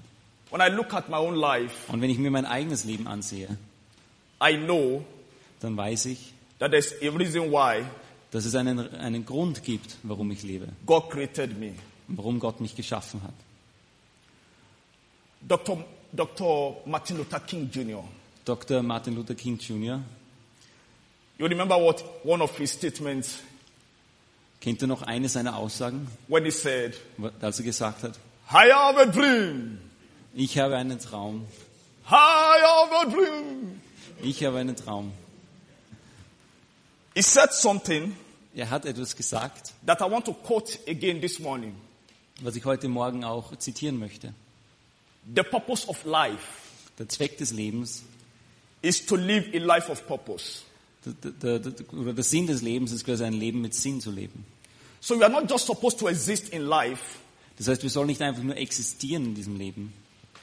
When 0.52 0.62
I 0.62 0.74
look 0.74 0.94
at 0.94 1.10
my 1.10 1.18
own 1.18 1.36
life, 1.36 1.92
Und 1.92 2.02
wenn 2.02 2.10
ich 2.10 2.18
mir 2.18 2.32
mein 2.32 2.46
eigenes 2.46 2.84
Leben 2.84 3.08
ansehe, 3.08 3.58
I 4.44 4.58
know 4.58 5.04
dann 5.62 5.76
weiß 5.78 6.06
ich, 6.08 6.34
that 6.60 6.72
there's 6.72 6.94
a 7.02 7.10
reason 7.10 7.52
why 7.52 7.84
dass 8.32 8.46
es 8.46 8.54
einen, 8.56 8.80
einen 8.96 9.26
Grund 9.26 9.64
gibt, 9.64 9.96
warum 10.04 10.30
ich 10.32 10.44
lebe, 10.44 10.68
God 10.86 11.10
created 11.10 11.58
me. 11.58 11.74
warum 12.08 12.40
Gott 12.40 12.60
mich 12.60 12.76
geschaffen 12.76 13.22
hat. 13.24 13.34
Dr. 15.42 15.84
Dr. 16.12 16.78
Martin 16.86 17.18
Luther 17.18 17.40
King 17.42 17.70
Jr. 17.72 18.04
Dr. 18.46 18.82
Martin 18.84 19.16
Luther 19.16 19.36
King 19.36 19.58
Jr., 19.58 20.00
You 21.38 21.48
remember 21.48 21.76
what 21.78 22.02
one 22.24 22.42
of 22.42 22.58
his 22.58 22.72
statements 22.72 23.40
kennt 24.66 24.82
ihr 24.82 24.88
noch 24.88 25.04
eine 25.04 25.30
seiner 25.30 25.56
Aussagen, 25.58 26.08
when 26.28 26.44
he 26.44 26.50
said, 26.50 26.96
als 27.40 27.60
er 27.60 27.64
gesagt 27.66 28.02
hat, 28.02 28.18
I 28.52 28.72
have 28.74 29.00
a 29.00 29.06
dream. 29.06 29.78
ich 30.34 30.58
habe 30.58 30.76
einen 30.76 30.98
Traum, 31.00 31.46
I 32.10 32.10
have 32.64 32.92
a 33.02 33.06
dream. 33.06 33.80
ich 34.24 34.44
habe 34.44 34.58
einen 34.58 34.76
Traum. 34.76 35.12
He 37.14 37.22
said 37.22 37.54
something 37.54 38.16
Er 38.56 38.70
hat 38.72 38.86
etwas 38.86 39.16
gesagt, 39.16 39.74
that 39.86 40.02
I 40.02 40.06
want 40.10 40.26
to 40.26 40.34
quote 40.34 40.80
again 40.88 41.22
this 41.22 41.38
morning. 41.40 41.76
was 42.42 42.56
ich 42.56 42.66
heute 42.66 42.88
Morgen 42.88 43.24
auch 43.24 43.56
zitieren 43.58 44.00
möchte. 44.00 44.34
The 45.36 45.44
purpose 45.44 45.88
of 45.88 46.04
life 46.06 46.64
Der 46.98 47.08
Zweck 47.08 47.38
des 47.38 47.52
Lebens, 47.52 48.04
is 48.82 49.06
to 49.06 49.16
live 49.16 49.46
a 49.54 49.60
life 49.60 49.92
of 49.92 50.08
purpose. 50.08 50.62
der, 51.06 51.32
der, 51.32 51.60
der, 51.60 51.94
oder 51.94 52.14
der 52.14 52.24
Sinn 52.24 52.48
des 52.48 52.64
Lebens 52.64 52.92
ist 52.92 53.06
quasi 53.06 53.24
ein 53.26 53.34
Leben 53.34 53.62
mit 53.62 53.76
Sinn 53.76 54.02
zu 54.02 54.10
leben. 54.10 54.44
So 55.06 55.20
we 55.20 55.24
are 55.24 55.30
not 55.30 55.48
just 55.48 55.68
supposed 55.68 56.00
to 56.00 56.08
exist 56.08 56.50
in 56.50 56.64
life. 56.66 57.20
Das 57.60 57.68
heißt, 57.68 57.84
wir 57.84 57.92
sollen 57.92 58.08
nicht 58.08 58.24
einfach 58.24 58.42
nur 58.42 58.58
existieren 58.58 59.24
in 59.26 59.36
diesem 59.36 59.56
Leben. 59.56 59.94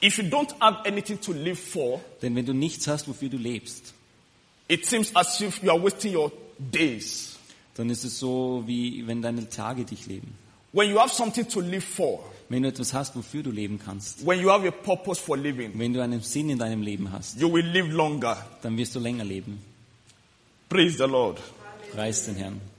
If 0.00 0.18
you 0.18 0.24
don't 0.24 0.54
have 0.60 0.86
anything 0.86 1.20
to 1.20 1.32
live 1.32 1.58
for, 1.58 2.00
Denn 2.22 2.36
wenn 2.36 2.46
du 2.46 2.52
nichts 2.54 2.86
hast, 2.86 3.08
wofür 3.08 3.28
du 3.28 3.38
lebst, 3.38 3.92
it 4.68 4.86
seems 4.86 5.10
as 5.16 5.40
if 5.40 5.60
you 5.64 5.70
are 5.72 5.82
wasting 5.82 6.14
your 6.14 6.30
days. 6.60 7.38
dann 7.74 7.90
ist 7.90 8.04
es 8.04 8.20
so, 8.20 8.62
wie 8.64 9.04
wenn 9.04 9.20
deine 9.20 9.48
Tage 9.48 9.84
dich 9.84 10.06
leben. 10.06 10.32
When 10.72 10.88
you 10.90 11.00
have 11.00 11.12
something 11.12 11.48
to 11.48 11.58
live 11.60 11.84
for, 11.84 12.20
Wenn 12.48 12.62
du 12.62 12.68
etwas 12.68 12.94
hast, 12.94 13.16
wofür 13.16 13.42
du 13.42 13.50
leben 13.50 13.80
kannst, 13.84 14.24
when 14.24 14.40
you 14.40 14.48
have 14.48 14.64
a 14.64 14.70
purpose 14.70 15.20
for 15.20 15.36
living, 15.36 15.72
wenn 15.76 15.92
du 15.92 16.00
einen 16.00 16.20
Sinn 16.20 16.50
in 16.50 16.58
deinem 16.60 16.82
Leben 16.82 17.10
hast, 17.10 17.40
you 17.40 17.52
will 17.52 17.66
live 17.66 17.88
longer. 17.88 18.46
dann 18.62 18.76
wirst 18.76 18.94
du 18.94 19.00
länger 19.00 19.24
leben. 19.24 19.58
Praise 20.68 20.98
the 20.98 21.10
Lord. 21.10 21.40
Preis 21.92 22.26
den 22.26 22.36
Herrn. 22.36 22.71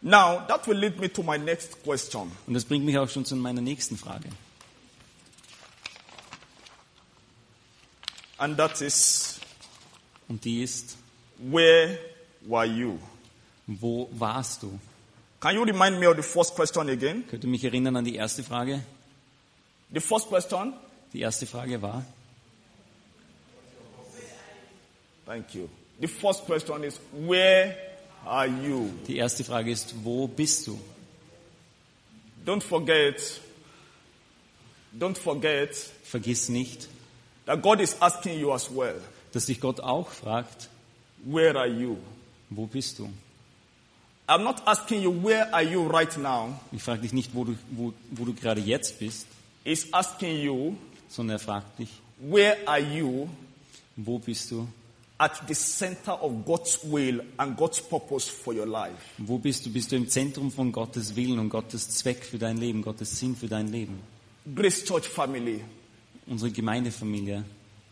Now, 0.00 0.44
that 0.46 0.66
will 0.66 0.76
lead 0.76 0.98
me 1.00 1.08
to 1.08 1.22
my 1.22 1.36
next 1.38 1.82
question. 1.82 2.30
Und 2.46 2.54
das 2.54 2.64
bringt 2.64 2.84
mich 2.84 2.96
auch 2.98 3.08
schon 3.08 3.24
zu 3.24 3.34
meiner 3.36 3.60
nächsten 3.60 3.96
Frage. 3.96 4.28
And 8.38 8.56
that 8.56 8.80
is, 8.80 9.40
Und 10.28 10.44
die 10.44 10.62
ist, 10.62 10.96
where 11.38 11.98
were 12.42 12.66
you? 12.66 12.98
wo 13.66 14.08
warst 14.12 14.62
du? 14.62 14.78
Can 15.40 15.54
you 15.54 15.62
remind 15.62 15.98
me 16.00 16.06
of 16.08 16.16
the 16.16 16.22
first 16.22 16.54
question 16.54 16.88
again? 16.88 17.24
Könnt 17.28 17.44
ihr 17.44 17.50
mich 17.50 17.64
erinnern 17.64 17.96
an 17.96 18.04
die 18.04 18.14
erste 18.16 18.42
Frage? 18.42 18.82
The 19.92 20.00
first 20.00 20.28
question? 20.28 20.74
Die 21.12 21.20
erste 21.20 21.46
Frage 21.46 21.80
war, 21.82 22.04
Thank 25.26 25.54
you. 25.54 25.68
The 26.00 26.06
first 26.06 26.46
question 26.46 26.84
is, 26.84 26.98
where? 27.12 27.76
Die 29.06 29.16
erste 29.16 29.44
Frage 29.44 29.70
ist, 29.70 29.94
wo 30.02 30.26
bist 30.26 30.66
du? 30.66 30.78
Don't 32.44 32.62
forget, 32.62 33.40
don't 34.98 35.18
forget 35.18 35.74
Vergiss 36.04 36.48
nicht, 36.48 36.88
that 37.46 37.60
God 37.62 37.80
is 37.80 37.96
asking 38.00 38.38
you 38.40 38.52
as 38.52 38.70
well, 38.74 39.00
dass 39.32 39.46
dich 39.46 39.60
Gott 39.60 39.80
auch 39.80 40.08
fragt, 40.08 40.68
where 41.24 41.58
are 41.58 41.68
you? 41.68 41.98
wo 42.50 42.66
bist 42.66 42.98
du? 42.98 43.08
I'm 44.26 44.42
not 44.42 44.62
asking 44.66 45.02
you, 45.02 45.10
where 45.10 45.52
are 45.52 45.62
you 45.62 45.86
right 45.86 46.16
now? 46.18 46.58
Ich 46.72 46.82
frage 46.82 47.02
dich 47.02 47.12
nicht, 47.12 47.34
wo 47.34 47.44
du, 47.44 47.56
wo, 47.70 47.92
wo 48.10 48.24
du 48.24 48.34
gerade 48.34 48.60
jetzt 48.60 48.98
bist, 48.98 49.26
He's 49.64 49.92
asking 49.92 50.38
you, 50.38 50.76
sondern 51.08 51.36
er 51.36 51.40
fragt 51.40 51.78
dich, 51.78 51.90
where 52.18 52.56
are 52.66 52.80
you 52.80 53.28
wo 53.98 54.18
bist 54.18 54.50
du? 54.50 54.66
At 55.18 55.46
the 55.46 55.54
center 55.54 56.12
of 56.12 56.44
God's 56.44 56.78
will 56.84 57.20
and 57.38 57.56
God's 57.56 57.80
purpose 57.80 58.28
for 58.28 58.54
your 58.54 58.66
life? 58.66 59.14
Wo 59.18 59.38
bist 59.38 59.66
du? 59.66 59.70
Bist 59.70 59.90
du 59.90 59.96
im 59.96 60.08
Zentrum 60.08 60.50
von 60.50 60.70
Gottes 60.70 61.16
Willen 61.16 61.38
und 61.38 61.50
Gottes 61.50 61.88
Zweck 61.90 62.24
für 62.24 62.38
dein 62.38 62.56
Leben, 62.56 62.82
Gottes 62.82 63.18
Sinn 63.18 63.34
für 63.34 63.48
dein 63.48 63.68
Leben? 63.68 64.00
Grace 64.54 64.84
Church 64.84 65.08
family, 65.08 65.62
Unsere 66.26 66.50
Gemeindefamilie, 66.50 67.44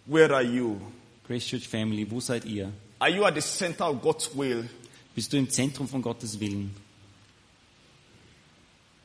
where 0.06 0.34
are 0.34 0.42
you? 0.42 0.80
Grace 1.26 1.46
Church 1.46 1.66
Family, 1.66 2.08
wo 2.08 2.20
seid 2.20 2.44
ihr? 2.44 2.72
Are 2.98 3.10
you 3.10 3.24
at 3.24 3.34
the 3.34 3.40
center 3.42 3.84
of 3.84 4.00
God's 4.00 4.30
will 4.34 4.68
Bist 5.16 5.32
du 5.32 5.38
im 5.38 5.48
Zentrum 5.48 5.88
von 5.88 6.02
Gottes 6.02 6.38
Willen? 6.38 6.74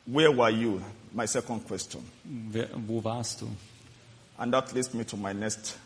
Where 0.04 0.30
were 0.36 0.50
you? 0.50 0.78
My 1.10 1.26
second 1.26 1.66
question. 1.66 2.02
Wer, 2.22 2.68
wo 2.86 3.02
warst 3.02 3.40
du? 3.40 3.48
And 4.36 4.52
that 4.52 4.74
leads 4.74 4.92
me 4.92 5.04
to 5.06 5.16
my 5.16 5.32
next 5.32 5.78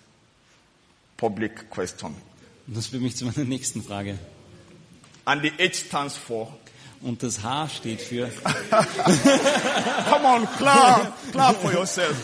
public 1.17 1.71
question. 1.71 2.15
Das 2.67 2.89
führt 2.89 3.03
mich 3.03 3.17
zu 3.17 3.25
meiner 3.25 3.45
nächsten 3.45 3.83
Frage. 3.83 4.19
And 5.25 5.43
the 5.43 5.53
H 5.59 5.87
stands 5.87 6.17
for. 6.17 6.57
Und 7.03 7.23
das 7.23 7.43
H 7.43 7.69
steht 7.69 8.01
für, 8.01 8.29
Come 10.11 10.25
on, 10.25 10.47
clap, 10.57 11.13
clap 11.31 11.57
for 11.57 11.73
yourself. 11.73 12.17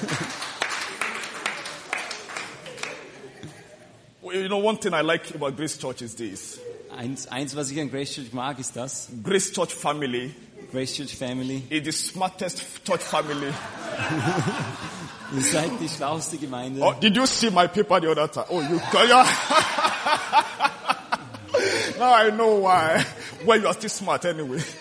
You 4.23 4.49
know, 4.49 4.59
one 4.59 4.79
thing 4.79 4.95
I 4.95 5.03
like 5.03 5.35
about 5.35 5.57
Grace 5.57 5.79
Church 5.79 6.01
is 6.01 6.15
this 6.15 6.59
eins, 6.97 7.27
eins, 7.29 7.57
was 7.57 7.71
ich 7.71 7.81
an 7.81 7.91
Grace 7.91 8.15
Church 8.15 8.33
mag, 8.33 8.59
ist 8.59 8.77
das. 8.77 9.09
Grace 9.23 9.53
Church 9.53 9.75
family 9.75 10.35
Grace 10.71 10.95
Church 10.95 11.15
Family. 11.15 11.63
is 11.69 11.85
the 11.85 11.93
smartest 11.93 12.85
church 12.85 13.03
family. 13.03 13.53
Ihr 15.35 15.43
seid 15.43 15.81
die 15.81 15.89
schlauste 15.89 16.37
Gemeinde. 16.37 16.83
Oh, 16.83 16.93
did 16.93 17.17
you 17.17 17.27
see 17.27 17.51
my 17.51 17.67
paper 17.67 18.01
the 18.01 18.11
other 18.11 18.29
time? 18.29 18.45
Oh, 18.51 18.61
you 18.61 18.81
yeah. 19.09 19.25
Now 21.99 22.15
I 22.15 22.31
know 22.31 22.57
why. 22.57 23.05
Well, 23.47 23.61
you 23.61 23.67
are 23.67 23.75
still 23.75 23.91
smart 23.91 24.25
anyway. 24.25 24.62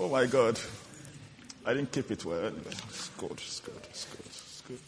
Oh 0.00 0.08
my 0.08 0.26
God. 0.26 0.60
I 1.66 1.74
didn't 1.74 1.90
keep 1.90 2.08
it 2.12 2.24
well 2.24 2.38
anyway. 2.38 2.70
It's 2.88 3.08
good, 3.18 3.32
it's 3.32 3.58
good, 3.60 3.74
it's 3.90 4.04
good, 4.04 4.26
it's 4.26 4.62
good. 4.62 4.78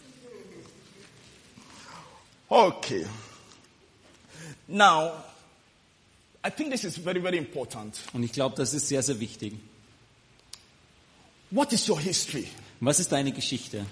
Okay. 2.49 3.05
Now, 4.69 5.14
I 6.45 6.50
think 6.50 6.71
this 6.71 6.85
is 6.85 6.97
very, 6.97 7.19
very 7.19 7.38
important. 7.38 8.00
Und 8.14 8.23
ich 8.23 8.33
glaube, 8.33 8.55
das 8.55 8.73
ist 8.73 8.87
sehr, 8.87 9.02
sehr 9.02 9.19
wichtig. 9.19 9.55
What 11.50 11.73
is 11.73 11.88
your 11.88 11.99
history? 11.99 12.47
Was 12.81 12.99
ist 12.99 13.13
deine 13.13 13.33
Geschichte? 13.33 13.85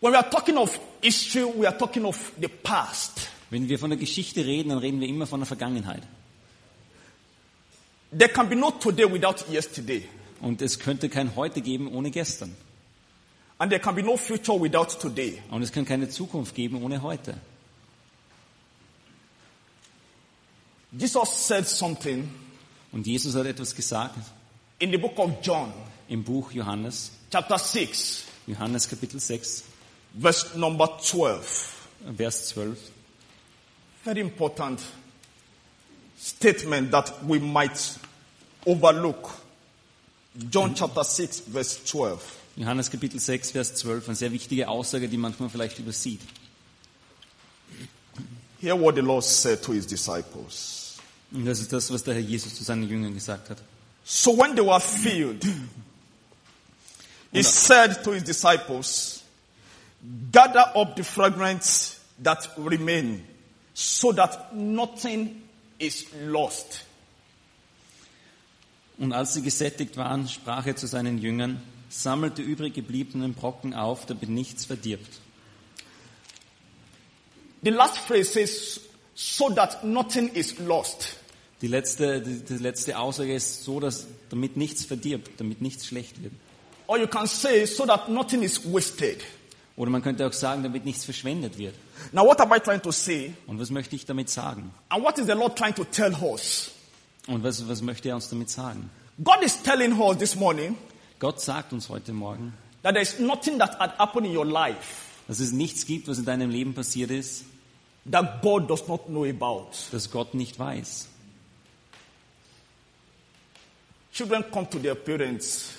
When 0.00 0.12
we 0.12 0.18
are 0.18 0.28
talking 0.28 0.56
of 0.56 0.78
history, 1.00 1.44
we 1.44 1.66
are 1.66 1.76
talking 1.76 2.04
of 2.04 2.32
the 2.40 2.48
past. 2.48 3.28
Wenn 3.50 3.68
wir 3.68 3.78
von 3.78 3.90
der 3.90 3.98
Geschichte 3.98 4.44
reden, 4.44 4.70
dann 4.70 4.78
reden 4.78 5.00
wir 5.00 5.08
immer 5.08 5.26
von 5.26 5.40
der 5.40 5.46
Vergangenheit. 5.46 6.02
There 8.16 8.30
can 8.30 8.48
be 8.48 8.56
no 8.56 8.72
today 8.72 9.10
without 9.10 9.44
yesterday. 9.50 10.08
Und 10.40 10.60
es 10.60 10.78
könnte 10.78 11.08
kein 11.08 11.36
Heute 11.36 11.60
geben 11.60 11.94
ohne 11.94 12.10
gestern. 12.10 12.54
And 13.58 13.70
there 13.70 13.80
can 13.80 13.94
be 13.94 14.02
no 14.02 14.16
future 14.16 14.60
without 14.60 14.98
today. 15.00 15.40
Und 15.50 15.62
es 15.62 15.70
kann 15.70 15.84
keine 15.84 16.08
Zukunft 16.08 16.54
geben 16.54 16.82
ohne 16.82 17.00
heute. 17.00 17.36
Jesus 20.98 21.46
said 21.46 21.66
something 21.66 22.28
Und 22.92 23.06
Jesus 23.06 23.34
hat 23.34 23.46
etwas 23.46 23.74
gesagt 23.74 24.16
in 24.78 24.90
the 24.90 24.98
book 24.98 25.18
of 25.18 25.30
John, 25.42 25.72
im 26.08 26.22
Buch 26.22 26.52
Johannes, 26.52 27.12
chapter 27.32 27.56
6, 27.56 28.26
Johannes 28.46 28.86
Kapitel 28.86 29.18
6, 29.18 29.64
verse 30.14 30.54
number 30.54 30.86
12. 31.00 31.88
Vers 32.04 32.50
12. 32.50 32.78
Very 34.04 34.20
important 34.20 34.80
statement 36.18 36.90
that 36.90 37.24
we 37.24 37.38
might 37.38 37.98
overlook. 38.66 39.30
John 40.50 40.74
chapter 40.74 41.04
6, 41.04 41.40
verse 41.40 41.82
12. 41.84 42.38
Johannes 42.56 42.90
Kapitel 42.90 43.18
6, 43.18 43.50
Vers 43.52 43.74
12, 43.76 44.08
eine 44.08 44.14
sehr 44.14 44.30
wichtige 44.30 44.68
Aussage, 44.68 45.08
die 45.08 45.16
manchmal 45.16 45.48
vielleicht 45.48 45.78
übersieht. 45.78 46.20
Hear 48.60 48.78
what 48.78 48.94
the 48.94 49.00
Lord 49.00 49.24
said 49.24 49.62
to 49.62 49.72
his 49.72 49.86
disciples. 49.86 50.98
Und 51.32 51.46
das 51.46 51.60
ist 51.60 51.72
das, 51.72 51.90
was 51.90 52.04
der 52.04 52.14
Herr 52.14 52.20
Jesus 52.20 52.54
zu 52.54 52.62
seinen 52.62 52.86
Jüngern 52.86 53.14
gesagt 53.14 53.48
hat. 53.48 53.58
So 54.04 54.36
when 54.36 54.54
they 54.54 54.64
were 54.64 54.80
filled, 54.80 55.46
he 57.32 57.42
said 57.42 58.04
to 58.04 58.12
his 58.12 58.24
disciples, 58.24 59.22
Gather 60.30 60.64
up 60.74 60.96
the 60.96 61.04
fragments 61.04 62.00
that 62.18 62.48
remain, 62.56 63.24
so 63.72 64.12
that 64.12 64.54
nothing 64.54 65.42
is 65.78 66.06
lost. 66.26 66.84
Und 68.98 69.12
als 69.12 69.34
sie 69.34 69.42
gesättigt 69.42 69.96
waren, 69.96 70.28
sprach 70.28 70.66
er 70.66 70.76
zu 70.76 70.86
seinen 70.86 71.18
Jüngern, 71.18 71.62
sammelt 71.88 72.38
die 72.38 72.42
übrig 72.42 72.74
gebliebenen 72.74 73.34
Brocken 73.34 73.74
auf, 73.74 74.06
damit 74.06 74.28
nichts 74.28 74.64
verdirbt. 74.66 75.20
The 77.62 77.70
last 77.70 77.98
phrase 77.98 78.32
says, 78.32 78.80
so 79.14 79.50
that 79.50 79.84
nothing 79.84 80.28
is 80.28 80.58
lost. 80.58 81.16
Die 81.60 81.68
letzte, 81.68 82.20
die, 82.20 82.40
die 82.44 82.58
letzte 82.62 82.98
Aussage 82.98 83.34
ist 83.34 83.64
so, 83.64 83.78
dass 83.78 84.06
damit 84.30 84.56
nichts 84.56 84.84
verdirbt, 84.84 85.38
damit 85.38 85.62
nichts 85.62 85.86
schlecht 85.86 86.22
wird. 86.22 86.32
Or 86.92 86.98
you 86.98 87.06
can 87.06 87.26
say, 87.26 87.64
so 87.64 87.86
that 87.86 88.10
nothing 88.10 88.42
is 88.42 88.62
wasted. 88.66 89.24
Oder 89.78 89.90
man 89.90 90.02
könnte 90.02 90.26
auch 90.26 90.32
sagen, 90.34 90.62
damit 90.62 90.84
nichts 90.84 91.06
verschwendet 91.06 91.56
wird. 91.56 91.74
Now, 92.12 92.26
what 92.26 92.38
am 92.38 92.52
I 92.52 92.58
trying 92.58 92.82
to 92.82 92.92
say? 92.92 93.32
Und 93.46 93.58
was 93.58 93.70
möchte 93.70 93.96
ich 93.96 94.04
damit 94.04 94.28
sagen? 94.28 94.74
And 94.90 95.02
what 95.02 95.18
is 95.18 95.24
the 95.24 95.32
Lord 95.32 95.56
trying 95.56 95.74
to 95.76 95.84
tell 95.84 96.14
us? 96.22 96.70
Und 97.26 97.42
was, 97.42 97.66
was 97.66 97.80
möchte 97.80 98.10
er 98.10 98.16
uns 98.16 98.28
damit 98.28 98.50
sagen? 98.50 98.90
God 99.24 99.42
is 99.42 99.62
telling 99.62 99.98
us 99.98 100.18
this 100.18 100.36
morning 100.36 100.76
Gott 101.18 101.40
sagt 101.40 101.72
uns 101.72 101.88
heute 101.88 102.12
Morgen, 102.12 102.52
that 102.82 102.92
there 102.92 103.00
is 103.00 103.18
nothing 103.18 103.58
that 103.58 103.80
had 103.80 103.92
happened 103.98 104.26
in 104.26 104.36
your 104.36 104.44
life 104.44 105.08
dass 105.28 105.40
es 105.40 105.52
nichts 105.52 105.86
gibt, 105.86 106.08
was 106.08 106.18
in 106.18 106.26
deinem 106.26 106.50
Leben 106.50 106.74
passiert 106.74 107.10
ist, 107.10 107.46
that 108.10 108.42
God 108.42 108.68
does 108.68 108.86
not 108.86 109.06
know 109.06 109.24
about. 109.24 109.70
das 109.92 110.10
Gott 110.10 110.34
nicht 110.34 110.58
weiß. 110.58 111.08
Children 114.12 114.44
come 114.50 114.68
to 114.68 114.78
their 114.78 114.94
parents 114.94 115.70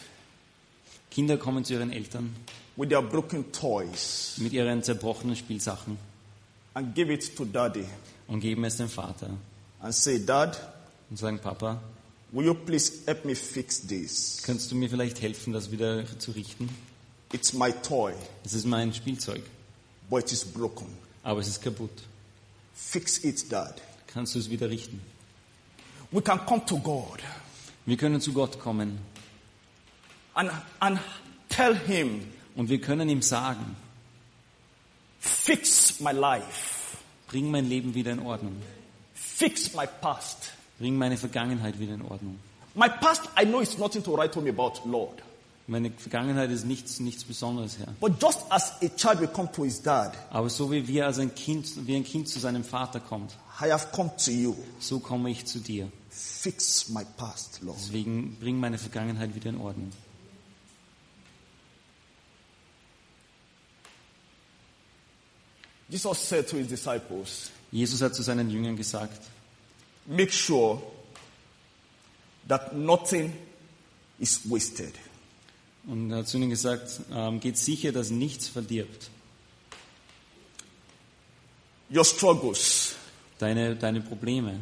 Kinder 1.13 1.37
kommen 1.37 1.63
zu 1.63 1.73
ihren 1.73 1.91
Eltern 1.91 2.35
with 2.75 2.89
their 2.89 3.01
broken 3.03 3.51
toys 3.51 4.33
mit 4.37 4.51
ihren 4.53 4.81
zerbrochenen 4.81 5.35
Spielsachen 5.35 5.97
and 6.73 6.95
give 6.95 7.13
it 7.13 7.35
to 7.35 7.45
daddy 7.45 7.85
und 8.27 8.39
geben 8.39 8.63
es 8.65 8.77
dem 8.77 8.89
Vater 8.89 9.29
and 9.79 9.93
say, 9.93 10.17
Dad, 10.25 10.57
und 11.09 11.17
sagen, 11.17 11.37
Papa, 11.39 11.79
will 12.31 12.45
you 12.47 12.53
please 12.55 12.91
help 13.05 13.25
me 13.25 13.35
fix 13.35 13.85
this? 13.85 14.41
kannst 14.43 14.71
du 14.71 14.75
mir 14.75 14.89
vielleicht 14.89 15.21
helfen, 15.21 15.53
das 15.53 15.69
wieder 15.71 16.03
zu 16.19 16.31
richten? 16.31 16.67
It's 17.31 17.53
my 17.53 17.71
toy, 17.71 18.13
Es 18.43 18.53
ist 18.53 18.65
mein 18.65 18.93
Spielzeug, 18.93 19.43
but 20.09 20.23
it 20.23 20.31
is 20.31 20.43
broken. 20.43 20.87
aber 21.21 21.39
es 21.41 21.47
ist 21.47 21.61
kaputt. 21.61 21.91
Fix 22.75 23.23
it, 23.23 23.51
Dad. 23.51 23.79
Kannst 24.07 24.33
du 24.35 24.39
es 24.39 24.49
wieder 24.49 24.69
richten? 24.69 24.99
We 26.11 26.21
can 26.21 26.43
come 26.45 26.65
to 26.65 26.77
God 26.79 27.19
Wir 27.85 27.97
können 27.97 28.19
zu 28.21 28.33
Gott 28.33 28.59
kommen 28.59 28.97
and, 30.35 30.51
and 30.79 30.99
tell 31.49 31.75
Him, 31.75 32.21
und 32.55 32.69
wir 32.69 32.79
können 32.81 33.09
ihm 33.09 33.21
sagen, 33.21 33.75
fix 35.19 35.99
my 35.99 36.11
life, 36.11 36.97
bring 37.27 37.49
mein 37.51 37.67
Leben 37.67 37.93
wieder 37.95 38.11
in 38.11 38.19
Ordnung. 38.19 38.55
fix 39.13 39.73
my 39.73 39.85
past. 40.01 40.53
Bring 40.79 40.97
meine 40.97 41.17
Vergangenheit 41.17 41.79
wieder 41.79 41.93
in 41.93 42.01
Ordnung. 42.01 42.39
My 42.75 42.89
past, 42.89 43.29
I 43.39 43.45
know 43.45 43.61
it's 43.61 43.77
nothing 43.77 44.03
to 44.03 44.15
write 44.15 44.35
home 44.35 44.49
about, 44.49 44.81
Lord. 44.85 45.21
Meine 45.65 45.91
Vergangenheit 45.91 46.51
ist 46.51 46.65
nichts, 46.65 46.99
nichts 46.99 47.23
Besonderes, 47.23 47.77
Herr. 47.77 47.93
But 48.01 48.21
just 48.21 48.39
as 48.49 48.73
a 48.81 48.89
child 48.89 49.21
will 49.21 49.27
come 49.27 49.49
to 49.53 49.63
his 49.63 49.81
dad, 49.81 50.13
Aber 50.29 50.49
so 50.49 50.69
wie 50.71 50.85
wir 50.87 51.05
als 51.05 51.19
ein 51.19 51.33
Kind, 51.33 51.87
wie 51.87 51.95
ein 51.95 52.03
Kind 52.03 52.27
zu 52.27 52.39
seinem 52.39 52.63
Vater 52.65 52.99
kommt, 52.99 53.31
I 53.61 53.71
have 53.71 53.87
come 53.93 54.11
to 54.25 54.31
you. 54.31 54.55
so 54.79 54.99
komme 54.99 55.29
ich 55.29 55.45
zu 55.45 55.59
dir. 55.59 55.89
Fix 56.09 56.89
my 56.89 57.05
past, 57.17 57.59
Lord. 57.61 57.77
Deswegen 57.79 58.35
bring 58.41 58.59
meine 58.59 58.77
Vergangenheit 58.77 59.33
wieder 59.35 59.49
in 59.51 59.57
Ordnung. 59.61 59.91
Jesus 65.89 66.17
said 66.17 66.47
to 66.47 66.57
his 66.57 66.67
disciples, 66.67 67.51
Jesus 67.71 68.01
hat 68.01 68.15
zu 68.15 68.23
seinen 68.23 68.49
Jüngern 68.49 68.75
gesagt, 68.75 69.19
make 70.05 70.31
sure 70.31 70.81
that 72.47 72.75
nothing 72.75 73.33
is 74.19 74.41
wasted. 74.49 74.93
und 75.85 76.11
er 76.11 76.19
hat 76.19 76.27
zu 76.27 76.37
ihnen 76.37 76.49
gesagt, 76.49 77.01
ähm, 77.11 77.39
geht 77.39 77.57
sicher, 77.57 77.91
dass 77.91 78.09
nichts 78.09 78.47
verdirbt. 78.47 79.09
Your 81.93 82.05
struggles, 82.05 82.95
Deine, 83.39 83.75
deine 83.75 83.99
Probleme, 83.99 84.59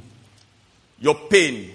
your 1.04 1.30
pain, 1.30 1.70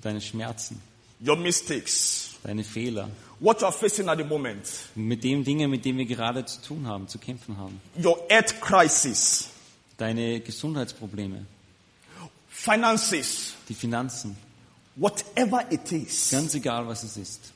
deine 0.00 0.20
Schmerzen, 0.20 0.80
your 1.20 1.34
mistakes, 1.36 2.35
deine 2.46 2.62
Fehler, 2.62 3.10
what 3.40 3.60
you 3.60 3.66
are 3.66 3.72
facing 3.72 4.08
at 4.08 4.18
the 4.18 4.24
moment, 4.24 4.66
mit 4.94 5.24
den 5.24 5.42
Dingen, 5.42 5.68
mit 5.68 5.84
denen 5.84 5.98
wir 5.98 6.06
gerade 6.06 6.44
zu 6.44 6.62
tun 6.62 6.86
haben, 6.86 7.08
zu 7.08 7.18
kämpfen 7.18 7.56
haben, 7.56 7.80
your 8.02 8.18
health 8.28 8.60
crisis, 8.60 9.50
deine 9.96 10.40
Gesundheitsprobleme, 10.40 11.44
finances, 12.48 13.54
die 13.68 13.74
Finanzen, 13.74 14.36
whatever 14.94 15.64
it 15.70 15.90
is. 15.90 16.30
ganz 16.30 16.54
egal 16.54 16.86
was 16.86 17.02
es 17.02 17.16
ist. 17.16 17.52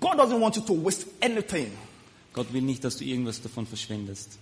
God 0.00 0.18
doesn't 0.18 0.40
want 0.40 0.56
you 0.56 0.62
to 0.62 0.84
waste 0.84 1.06
anything. 1.22 1.70
Gott 2.34 2.52
will 2.52 2.62
nicht, 2.62 2.84
dass 2.84 2.96
du 2.96 3.04
irgendwas 3.04 3.40
davon 3.40 3.66
verschwendest. 3.66 4.38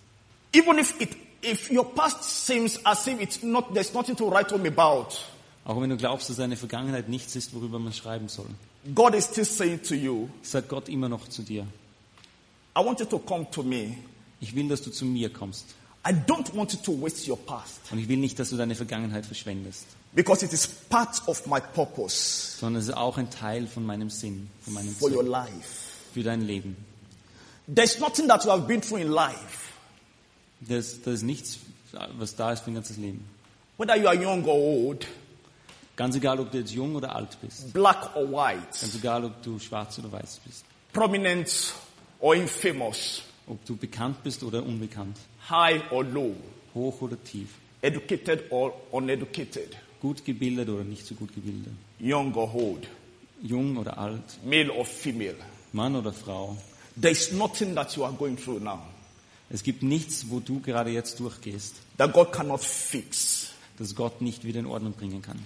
Even 0.53 0.79
if 0.79 0.99
it 1.01 1.11
if 1.43 1.71
your 1.71 1.85
past 1.95 2.25
seems 2.25 2.81
as 2.85 3.07
if 3.07 3.21
it's 3.21 3.43
not, 3.43 3.73
there's 3.75 3.93
nothing 3.93 4.17
to 4.17 4.29
write 4.29 4.51
home 4.51 4.67
about, 4.67 5.15
Auch 5.67 5.81
wenn 5.81 5.91
du 5.91 5.97
glaubst, 5.97 6.31
dass 6.31 6.37
deine 6.37 6.57
Vergangenheit 6.57 7.09
nichts 7.09 7.35
ist, 7.35 7.53
worüber 7.53 7.81
man 7.81 7.93
schreiben 7.93 8.29
soll, 8.29 8.47
God 8.95 9.15
is 9.15 9.25
still 9.25 9.45
saying 9.45 9.83
to 9.85 9.95
you, 9.95 10.29
sagt 10.43 10.69
Gott 10.69 10.89
immer 10.89 11.09
noch 11.09 11.29
zu 11.29 11.43
dir, 11.43 11.67
I 12.79 12.85
want 12.85 13.01
you 13.01 13.07
to 13.07 13.19
come 13.19 13.51
to 13.51 13.63
me. 13.63 13.97
ich 14.41 14.55
will, 14.55 14.69
dass 14.69 14.83
du 14.83 14.91
zu 14.91 15.05
mir 15.07 15.33
kommst. 15.33 15.65
I 16.09 16.11
don't 16.13 16.55
want 16.55 16.73
you 16.73 16.79
to 16.85 16.93
waste 17.03 17.29
your 17.29 17.37
past 17.39 17.81
Und 17.91 17.99
ich 17.99 18.09
will 18.09 18.19
nicht, 18.19 18.39
dass 18.39 18.51
du 18.51 18.57
deine 18.57 18.75
Vergangenheit 18.77 19.27
verschwendest, 19.27 19.87
because 20.15 20.45
it 20.45 20.53
is 20.53 20.67
part 20.67 21.21
of 21.27 21.45
my 21.47 21.61
purpose 21.61 22.59
sondern 22.61 22.81
es 22.83 22.89
ist 22.89 22.95
auch 22.95 23.19
ein 23.19 23.29
Teil 23.31 23.67
von 23.67 23.85
meinem 23.85 24.09
Sinn, 24.11 24.49
von 24.61 24.75
meinem 24.75 24.95
for 24.95 25.11
your 25.11 25.23
Zweck, 25.25 25.31
life. 25.33 25.69
für 26.15 26.23
dein 26.23 26.43
Leben. 26.43 26.77
There's 27.75 27.99
nothing 27.99 28.29
that 28.29 28.45
you 28.45 28.51
have 28.53 28.67
been 28.69 28.81
through 28.81 29.01
in 29.01 29.09
life, 29.11 29.73
Das, 30.61 31.01
das 31.03 31.15
ist 31.15 31.23
nichts, 31.23 31.59
was 32.19 32.37
da 32.37 32.53
ist 32.53 32.61
für 32.63 32.71
ein 32.71 32.75
ganzes 32.75 32.99
Leben. 32.99 33.25
whether 33.79 33.97
you 33.97 34.07
are 34.07 34.15
young 34.17 34.45
or 34.45 34.55
old, 34.55 35.07
Ganz 35.97 36.15
egal, 36.17 36.39
ob 36.41 36.51
du 36.53 36.59
jetzt 36.59 36.73
jung 36.73 36.95
oder 36.95 37.15
alt 37.17 37.39
bist. 37.41 37.73
black 37.73 38.15
or 38.15 38.31
white, 38.31 38.67
Ganz 38.81 38.95
egal, 38.95 39.25
ob 39.25 39.43
du 39.43 39.59
schwarz 39.59 39.99
oder 39.99 40.13
weiß 40.13 40.41
bist. 40.45 40.65
prominent 40.93 41.75
or 42.21 42.35
infamous, 42.35 43.23
Ob 43.49 43.65
du 43.65 43.77
bekannt 43.77 44.23
bist 44.23 44.43
oder 44.43 44.63
unbekannt. 44.63 45.17
high 45.49 45.81
or 45.91 46.05
low, 46.05 46.35
Hoch 46.75 47.01
oder 47.01 47.17
tief. 47.25 47.49
educated 47.83 48.51
or 48.51 48.75
uneducated, 48.93 49.77
Gut 50.01 50.25
gebildet 50.25 50.69
oder 50.69 50.85
nicht 50.85 51.07
so 51.07 51.15
gut 51.15 51.35
gebildet. 51.35 51.73
young 52.01 52.35
or 52.35 52.55
old, 52.55 52.87
Jung 53.43 53.77
oder 53.79 53.97
alt. 53.99 54.23
male 54.45 54.71
or 54.73 54.85
female. 54.85 55.37
Mann 55.73 55.95
oder 55.97 56.13
Frau. 56.13 56.57
There 57.01 57.13
is 57.13 57.33
nothing 57.33 57.75
that 57.75 57.95
you 57.97 58.05
are 58.05 58.13
going 58.15 58.37
through 58.37 58.61
now 58.63 58.81
Es 59.49 59.63
gibt 59.63 59.83
nichts, 59.83 60.29
wo 60.29 60.41
du 60.41 60.61
gerade 60.61 60.91
jetzt 60.91 61.21
durchgehst, 61.21 61.77
that 61.99 62.13
God 62.13 62.33
cannot 62.33 62.61
fix. 62.63 63.51
das 63.79 63.95
Gott 63.95 64.21
nicht 64.21 64.45
wieder 64.45 64.61
in 64.61 64.67
Ordnung 64.67 64.93
bringen 64.93 65.23
kann. 65.23 65.39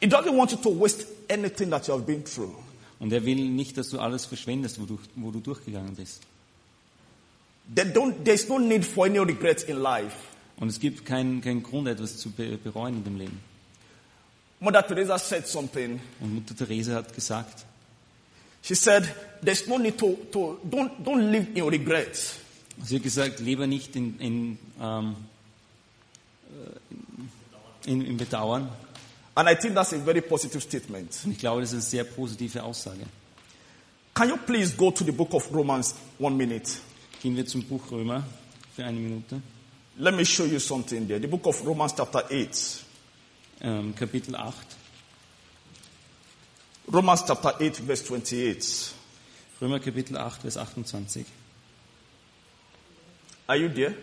He 0.00 0.06
doesn't 0.06 0.36
want 0.36 0.52
you 0.52 0.58
to 0.58 0.68
waste 0.68 1.06
anything 1.28 1.70
that 1.70 1.86
you 1.88 1.94
have 1.94 2.06
been 2.06 2.24
through. 2.24 2.54
Und 3.00 3.12
er 3.12 3.24
will 3.24 3.48
nicht, 3.48 3.76
dass 3.76 3.90
du 3.90 3.98
alles 3.98 4.26
verschwendest, 4.26 4.80
wo 4.80 4.84
du, 4.84 4.98
wo 5.16 5.30
du 5.30 5.40
durchgegangen 5.40 5.94
bist. 5.94 6.22
There 7.74 7.90
don't, 7.92 8.24
there's 8.24 8.48
no 8.48 8.58
need 8.58 8.84
for 8.84 9.06
any 9.06 9.18
regrets 9.18 9.62
in 9.64 9.78
life. 9.78 10.16
Und 10.56 10.68
es 10.68 10.80
gibt 10.80 11.04
keinen 11.04 11.40
keinen 11.40 11.62
Grund, 11.62 11.86
etwas 11.86 12.16
zu 12.16 12.30
be 12.30 12.56
bereuen 12.56 12.96
in 12.96 13.04
dem 13.04 13.16
Leben. 13.16 13.40
Mother 14.60 14.84
Teresa 14.84 15.18
said 15.18 15.46
something. 15.46 16.00
Und 16.20 16.34
Mutter 16.34 16.56
Therese 16.56 16.94
hat 16.94 17.14
gesagt, 17.14 17.64
She 18.62 18.74
said, 18.74 19.04
There's 19.40 19.68
no 19.68 19.78
need 19.78 19.98
to, 19.98 20.18
to 20.32 20.58
don't, 20.68 20.90
don't 21.04 21.30
live 21.30 21.48
in 21.54 21.64
regrets. 21.68 22.40
sie 22.84 22.96
hat 22.96 23.02
gesagt, 23.02 23.40
lebe 23.40 23.66
nicht 23.66 23.94
in, 23.96 24.18
in, 24.18 24.58
ähm, 24.80 25.16
äh, 27.84 27.90
in, 27.90 28.04
in 28.04 28.16
Bedauern. 28.16 28.68
And 29.38 29.48
I 29.48 29.54
think 29.54 29.74
that's 29.74 29.92
a 29.92 29.98
very 29.98 30.20
positive 30.20 30.60
statement. 30.60 31.16
Und 31.24 31.30
ich 31.30 31.38
glaube, 31.38 31.60
das 31.60 31.70
ist 31.70 31.74
eine 31.74 31.82
sehr 31.82 32.02
positive 32.02 32.60
Aussage. 32.60 33.06
Can 34.12 34.30
you 34.30 34.36
please 34.36 34.74
go 34.76 34.90
to 34.90 35.04
the 35.04 35.12
book 35.12 35.32
of 35.32 35.48
Romans 35.54 35.94
one 36.18 36.34
minute? 36.34 36.68
Gehen 37.22 37.36
wir 37.36 37.46
zum 37.46 37.62
Buch 37.62 37.88
Römer 37.92 38.24
für 38.74 38.84
eine 38.84 38.98
Minute. 38.98 39.40
Let 39.96 40.16
me 40.16 40.24
show 40.24 40.44
you 40.44 40.58
something 40.58 41.06
there. 41.06 41.20
The 41.20 41.28
book 41.28 41.46
of 41.46 41.64
Romans, 41.64 41.94
chapter 41.94 42.24
8. 42.28 42.84
Ähm, 43.60 43.94
Kapitel 43.94 44.34
8. 44.34 44.54
Romans 46.92 47.22
chapter 47.24 47.60
8, 47.60 47.76
verse 47.76 48.04
28. 48.04 48.92
Römer 49.60 49.78
Kapitel 49.78 50.16
8, 50.16 50.42
Vers 50.42 50.56
28. 50.56 51.24
Are 53.46 53.56
you 53.56 53.68
there? 53.68 53.94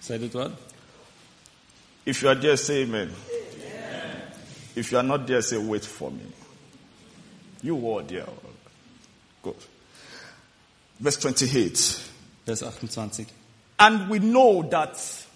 Seid 0.00 0.22
ihr 0.22 0.28
dort? 0.28 0.58
If 2.04 2.20
you 2.20 2.28
are 2.28 2.40
there, 2.40 2.56
say 2.56 2.82
amen. 2.82 3.10
If 4.76 4.92
you 4.92 4.98
are 4.98 5.02
not 5.02 5.26
there, 5.26 5.40
say 5.40 5.56
wait 5.56 5.84
for 5.84 6.10
me. 6.10 6.26
You 7.62 7.90
are 7.90 8.02
there. 8.02 8.26
Good. 9.42 9.56
Verse 11.00 11.16
28. 11.16 12.10
Vers 12.44 12.60
28. 12.60 13.26
And 13.80 14.10
we 14.10 14.18
know 14.18 14.62
that 14.62 15.26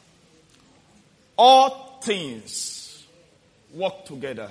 all 1.37 1.99
things 2.03 3.07
work 3.75 4.05
together. 4.05 4.51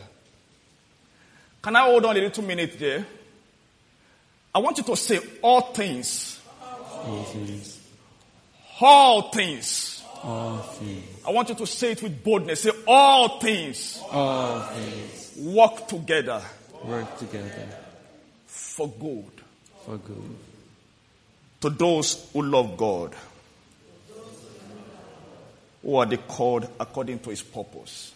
Can 1.61 1.75
I 1.75 1.85
hold 1.85 2.05
on 2.05 2.17
a 2.17 2.19
little 2.19 2.43
minute 2.43 2.79
there? 2.79 3.05
I 4.53 4.59
want 4.59 4.77
you 4.77 4.83
to 4.83 4.95
say 4.95 5.19
all 5.43 5.61
things. 5.73 6.41
All 7.05 7.23
things. 7.23 7.79
All 8.81 9.31
things. 9.31 9.98
All 10.23 10.57
things. 10.57 11.25
I 11.25 11.31
want 11.31 11.49
you 11.49 11.55
to 11.55 11.65
say 11.65 11.91
it 11.91 12.03
with 12.03 12.23
boldness. 12.23 12.61
Say 12.61 12.71
all 12.87 13.39
things 13.39 14.01
All 14.11 14.59
things 14.61 15.33
work 15.37 15.87
together 15.87 16.41
work 16.83 17.17
together 17.17 17.67
for 18.47 18.87
good 18.89 19.31
for 19.85 19.97
good. 19.97 20.35
to 21.61 21.69
those 21.69 22.29
who 22.33 22.41
love 22.41 22.77
God, 22.77 23.13
who 25.81 25.95
are 25.97 26.05
the 26.05 26.17
called 26.17 26.69
according 26.79 27.19
to 27.19 27.29
his 27.29 27.41
purpose. 27.43 28.13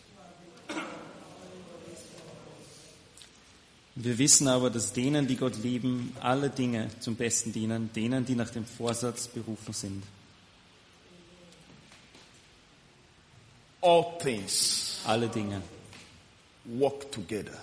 Wir 3.96 4.18
wissen 4.18 4.48
aber, 4.48 4.72
dass 4.72 4.92
denen, 4.92 5.28
die 5.28 5.36
Gott 5.36 5.56
lieben, 5.62 6.16
alle 6.20 6.50
Dinge 6.50 6.90
zum 7.00 7.16
Besten 7.16 7.54
dienen, 7.54 7.92
denen, 7.94 8.26
die 8.26 8.34
nach 8.34 8.50
dem 8.50 8.66
Vorsatz 8.66 9.28
berufen 9.28 9.72
sind. 9.74 10.04
All 13.84 14.18
things 14.20 15.02
Alle 15.06 15.28
Dinge 15.28 15.62
work 16.66 17.12
together. 17.12 17.58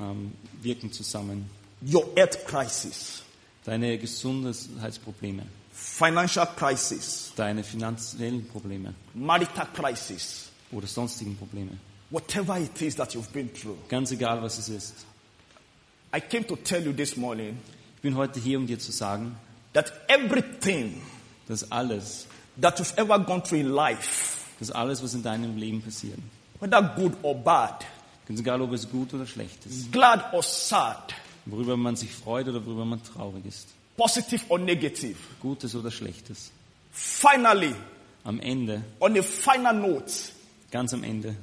ähm, 0.00 0.32
wirken 0.62 0.90
zusammen. 0.92 1.50
Your 1.82 2.06
health 2.16 2.44
crisis, 2.46 3.22
Deine 3.64 3.98
Gesundheitsprobleme, 3.98 5.42
financial 5.72 6.46
crisis, 6.56 7.32
deine 7.36 7.62
finanziellen 7.62 8.48
Probleme 8.48 8.94
marital 9.14 9.66
crisis, 9.74 10.50
oder 10.72 10.86
sonstigen 10.86 11.36
Probleme. 11.36 11.72
whatever 12.10 12.56
it 12.58 12.80
is 12.80 12.96
that 12.96 13.14
you've 13.14 13.30
been 13.32 13.52
through. 13.52 13.76
Ganz 13.88 14.10
egal, 14.10 14.40
was 14.42 14.58
es 14.58 14.68
ist. 14.70 15.06
I 16.14 16.20
came 16.20 16.44
to 16.46 16.56
tell 16.56 16.82
you 16.82 16.92
this 16.92 17.16
morning 17.18 17.58
Ich 17.96 18.00
bin 18.02 18.16
heute 18.16 18.40
hier, 18.40 18.58
um 18.58 18.66
dir 18.66 18.78
zu 18.78 18.90
sagen, 18.92 19.36
that 19.74 19.92
everything 20.08 21.02
dass 21.46 21.70
alles, 21.70 22.26
that 22.60 22.78
you've 22.78 22.96
ever 22.96 23.18
gone 23.18 23.42
through 23.42 23.60
in 23.60 23.68
life, 23.68 24.37
dass 24.58 24.70
alles, 24.70 25.02
was 25.02 25.14
in 25.14 25.22
deinem 25.22 25.56
Leben 25.56 25.82
passiert, 25.82 26.18
whether 26.60 26.82
good 26.96 27.12
or 27.22 27.34
bad, 27.34 27.84
ganz 28.26 28.40
egal, 28.40 28.60
ob 28.62 28.72
es 28.72 28.88
gut 28.88 29.14
oder 29.14 29.26
schlecht 29.26 29.64
ist, 29.66 29.92
glad 29.92 30.32
or 30.32 30.42
sad, 30.42 31.14
worüber 31.46 31.76
man 31.76 31.96
sich 31.96 32.10
freut 32.12 32.48
oder 32.48 32.64
worüber 32.64 32.84
man 32.84 33.02
traurig 33.02 33.46
ist, 33.46 33.68
positive 33.96 34.44
or 34.48 34.58
negative, 34.58 35.16
Gutes 35.40 35.74
oder 35.74 35.90
Schlechtes, 35.90 36.50
finally, 36.92 37.74
am 38.24 38.40
Ende, 38.40 38.82
on 39.00 39.16
a 39.16 39.22
final 39.22 39.74
note, 39.74 40.12
ganz 40.70 40.92
am 40.92 41.04
Ende, 41.04 41.34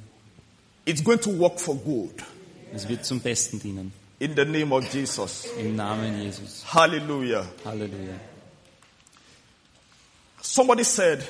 it's 0.84 1.02
going 1.02 1.20
to 1.20 1.36
work 1.38 1.58
for 1.58 1.76
good. 1.76 2.22
es 2.72 2.88
wird 2.88 3.04
zum 3.04 3.20
Besten 3.20 3.58
dienen. 3.60 3.92
In 4.18 4.34
the 4.34 4.44
name 4.44 4.72
of 4.72 4.92
Jesus. 4.92 5.46
Im 5.58 5.76
Namen 5.76 6.22
Jesus. 6.22 6.64
Hallelujah. 6.72 7.46
Halleluja. 7.64 8.18
Somebody 10.40 10.84
said, 10.84 11.22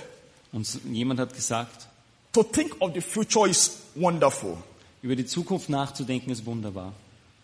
Und 0.56 0.66
jemand 0.90 1.20
hat 1.20 1.34
gesagt, 1.34 1.86
to 2.32 2.42
think 2.42 2.80
of 2.80 2.94
the 2.94 3.02
future 3.02 3.46
is 3.46 3.78
wonderful. 3.94 4.56
über 5.02 5.14
die 5.14 5.26
Zukunft 5.26 5.68
nachzudenken 5.68 6.30
ist 6.30 6.46
wunderbar. 6.46 6.94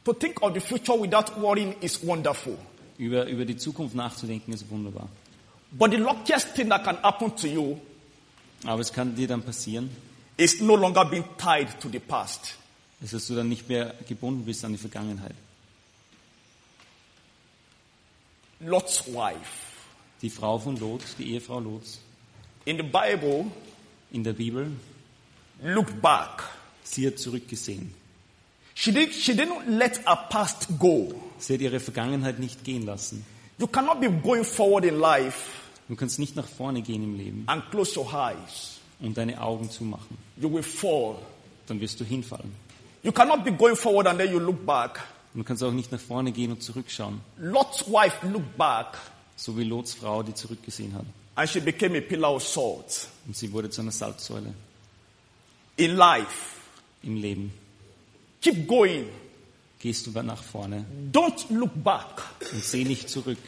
To 0.05 0.15
think 0.15 0.43
of 0.43 0.55
the 0.55 0.61
future 0.61 0.99
without 0.99 1.31
worrying 1.39 1.75
is 1.83 2.05
wonderful. 2.07 2.57
Über, 2.97 3.27
über 3.27 3.45
die 3.45 3.59
Zukunft 3.59 3.95
nachzudenken 3.95 4.55
ist 4.55 4.71
wunderbar. 4.71 5.11
But 5.73 5.91
the 5.91 5.99
luckiest 5.99 6.55
thing 6.55 6.71
that 6.71 6.85
can 6.85 6.97
happen 7.03 7.37
to 7.37 7.47
you 7.47 7.77
Aber 8.65 8.81
es 8.81 8.91
kann 8.91 9.15
dir 9.15 9.29
dann 9.29 9.43
passieren, 9.43 9.91
is 10.39 10.63
no 10.63 10.75
longer 10.75 11.05
being 11.05 11.25
tied 11.37 11.69
to 11.81 11.91
the 11.91 11.99
past. 11.99 12.55
ist, 13.03 13.13
dass 13.13 13.27
du 13.27 13.35
dann 13.35 13.51
nicht 13.51 13.69
mehr 13.69 13.95
gebunden 14.09 14.47
bist 14.47 14.65
an 14.65 14.73
die 14.73 14.79
Vergangenheit. 14.79 15.35
Lot's 18.61 19.05
wife. 19.07 19.83
Die 20.23 20.31
Frau 20.31 20.59
von 20.59 20.79
Lot, 20.79 21.03
die 21.19 21.35
Ehefrau 21.35 21.61
Lots, 21.61 21.99
In 22.65 22.77
the 22.77 22.83
Bible, 22.83 23.47
in 24.13 24.23
der 24.25 24.33
Bibel, 24.35 24.71
looked 25.63 26.01
back. 26.01 26.43
sie 26.85 27.07
hat 27.07 27.19
zurückgesehen. 27.19 27.95
She, 28.75 28.93
did, 28.93 29.13
she 29.13 29.33
didn't 29.33 29.67
let 29.79 29.99
her 30.07 30.17
past 30.31 30.69
go. 30.79 31.13
Sie 31.39 31.55
hat 31.55 31.61
ihre 31.61 31.81
Vergangenheit 31.81 32.39
nicht 32.39 32.65
gehen 32.65 32.87
lassen. 32.87 33.25
You 33.59 33.67
cannot 33.67 34.01
be 34.01 34.11
going 34.11 34.45
forward 34.45 34.85
in 34.85 34.99
life 34.99 35.59
Du 35.89 35.97
kannst 35.97 36.19
nicht 36.19 36.37
nach 36.37 36.47
vorne 36.47 36.81
gehen 36.81 37.03
im 37.03 37.17
Leben 37.17 37.43
and 37.47 37.69
close 37.71 37.99
your 37.99 38.11
eyes. 38.15 38.79
und 39.01 39.17
deine 39.19 39.41
Augen 39.43 39.69
zumachen. 39.71 40.17
You 40.37 40.51
will 40.53 40.63
fall. 40.63 41.17
Dann 41.67 41.81
wirst 41.81 42.01
du 42.01 42.05
hinfallen. 42.05 42.53
You 43.03 43.13
cannot 43.13 43.45
be 43.45 43.53
going 43.53 43.77
forward 43.77 44.07
and 44.07 44.19
then 44.19 44.31
you 44.33 44.39
look 44.39 44.65
back. 44.65 45.01
Du 45.35 45.43
kannst 45.45 45.63
auch 45.63 45.73
nicht 45.73 45.91
nach 45.93 46.01
vorne 46.01 46.31
gehen 46.33 46.53
und 46.53 46.63
zurückschauen, 46.63 47.21
Lot's 47.39 47.85
wife 47.89 48.27
looked 48.27 48.57
back 48.57 48.99
so 49.37 49.57
wie 49.59 49.65
Lots 49.65 49.95
Frau, 49.95 50.23
die 50.23 50.35
zurückgesehen 50.35 50.95
hat. 50.95 51.05
And 51.35 51.49
she 51.49 51.61
became 51.61 51.97
a 51.97 52.01
pillar 52.01 52.35
of 52.35 52.43
salt 52.43 53.09
und 53.27 53.37
sie 53.37 53.53
wurde 53.53 53.71
zu 53.71 53.81
einer 53.83 53.93
Salzsäule 53.93 54.55
in 55.77 55.97
life. 55.97 56.57
im 57.03 57.17
Leben. 57.17 57.53
Keep 58.41 58.67
going. 58.69 59.07
Gehst 59.81 60.07
du 60.07 60.11
nach 60.23 60.43
vorne 60.43 60.85
Don't 61.13 61.45
look 61.53 61.71
back. 61.83 62.23
und 62.53 62.63
seh 62.65 62.85
nicht 62.85 63.09
zurück 63.09 63.39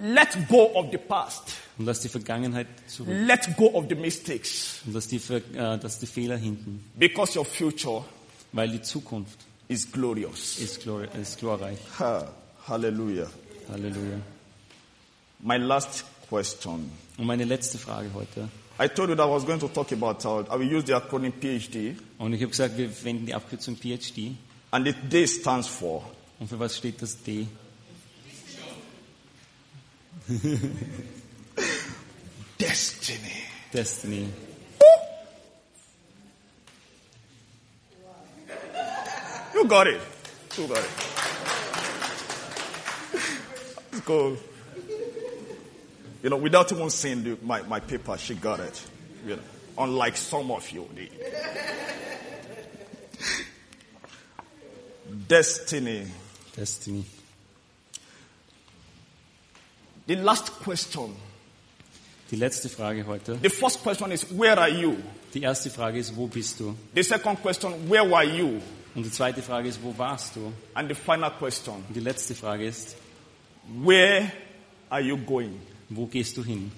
Let 0.00 0.28
go 0.48 0.70
of 0.74 0.90
the 0.92 0.98
past. 0.98 1.42
und 1.78 1.86
lass 1.86 2.00
die 2.00 2.08
Vergangenheit 2.08 2.66
zurück 2.86 3.14
Let 3.26 3.56
go 3.56 3.66
of 3.72 3.86
the 3.88 3.94
mistakes 3.94 4.80
und 4.86 4.94
lass 4.94 5.08
die, 5.08 5.16
äh, 5.16 5.40
lass 5.82 5.98
die 5.98 6.06
Fehler 6.06 6.36
hinten, 6.36 6.84
because 6.96 7.38
your 7.38 7.44
future 7.46 8.04
weil 8.52 8.68
die 8.70 8.82
Zukunft 8.82 9.38
is 9.68 9.90
glorious. 9.90 10.58
ist, 10.58 10.82
glori 10.82 11.08
ist 11.20 11.38
glorreich. 11.38 11.78
Ha, 11.98 12.30
hallelujah. 12.66 13.30
Halleluja. 13.68 14.20
My 15.40 15.56
last 15.58 16.04
question. 16.28 16.90
Und 17.18 17.26
meine 17.26 17.44
letzte 17.44 17.76
Frage 17.78 18.08
heute. 18.14 18.48
I 18.80 18.86
told 18.88 19.10
you 19.10 19.16
that 19.16 19.26
I 19.26 19.30
was 19.30 19.44
going 19.44 19.58
to 19.58 19.66
talk 19.68 19.90
about, 19.92 20.24
uh, 20.24 20.44
I 20.48 20.56
will 20.58 20.72
use 20.72 20.86
the 20.86 20.94
acronym 20.94 21.32
PhD, 21.32 21.96
Und 22.18 22.32
ich 22.32 22.40
habe 22.40 22.50
gesagt, 22.50 22.76
wir 22.78 22.88
verwenden 22.88 23.26
die 23.26 23.34
Abkürzung 23.34 23.76
PhD. 23.76 24.36
and 24.70 24.86
the 24.86 24.92
D 24.92 25.26
stands 25.26 25.66
for 25.66 26.04
Und 26.38 26.48
für 26.48 26.58
was 26.60 26.76
steht 26.76 27.02
das 27.02 27.20
D? 27.22 27.48
destiny. 32.58 33.32
Destiny. 33.72 34.28
You 39.54 39.64
got 39.66 39.86
it. 39.88 40.00
You 40.56 40.66
got 40.68 40.78
it. 40.78 40.90
Let's 43.92 44.04
go. 44.04 44.36
You 46.22 46.30
know, 46.30 46.36
without 46.36 46.70
even 46.72 46.90
seeing 46.90 47.22
the, 47.22 47.38
my, 47.42 47.62
my 47.62 47.80
paper, 47.80 48.16
she 48.18 48.34
got 48.34 48.60
it. 48.60 48.82
You 49.26 49.36
know, 49.36 49.42
unlike 49.78 50.16
some 50.16 50.50
of 50.50 50.68
you. 50.70 50.88
the- 50.94 51.10
Destiny. 55.28 56.06
Destiny. 56.56 57.04
The 60.06 60.16
last 60.16 60.52
question. 60.60 61.14
Die 62.30 62.36
letzte 62.36 62.68
Frage 62.68 63.04
heute. 63.06 63.38
The 63.40 63.48
first 63.50 63.82
question 63.82 64.12
is, 64.12 64.22
where 64.30 64.58
are 64.58 64.68
you? 64.68 64.98
Die 65.32 65.42
erste 65.42 65.70
Frage 65.70 65.98
ist, 65.98 66.14
wo 66.16 66.26
bist 66.26 66.58
du? 66.60 66.74
The 66.94 67.02
second 67.02 67.40
question, 67.40 67.72
where 67.88 68.04
were 68.04 68.24
you? 68.24 68.60
Und 68.94 69.02
die 69.04 69.10
zweite 69.10 69.40
Frage 69.42 69.68
ist, 69.68 69.78
wo 69.82 69.96
warst 69.96 70.36
du? 70.36 70.52
And 70.74 70.88
the 70.88 70.94
final 70.94 71.30
question, 71.30 71.76
Und 71.88 71.94
die 71.94 72.00
letzte 72.00 72.34
Frage 72.34 72.66
ist, 72.66 72.96
where 73.82 74.30
are 74.90 75.00
you 75.00 75.16
going? 75.16 75.58
Wo 75.88 76.06
gehst 76.06 76.36
du 76.36 76.44
hin? 76.44 76.70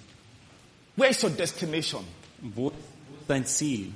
Where 0.96 1.10
is 1.10 1.22
your 1.22 1.30
destination? 1.30 2.04
Wo 2.42 2.68
ist 2.68 2.76
dein 3.28 3.46
Ziel? 3.46 3.92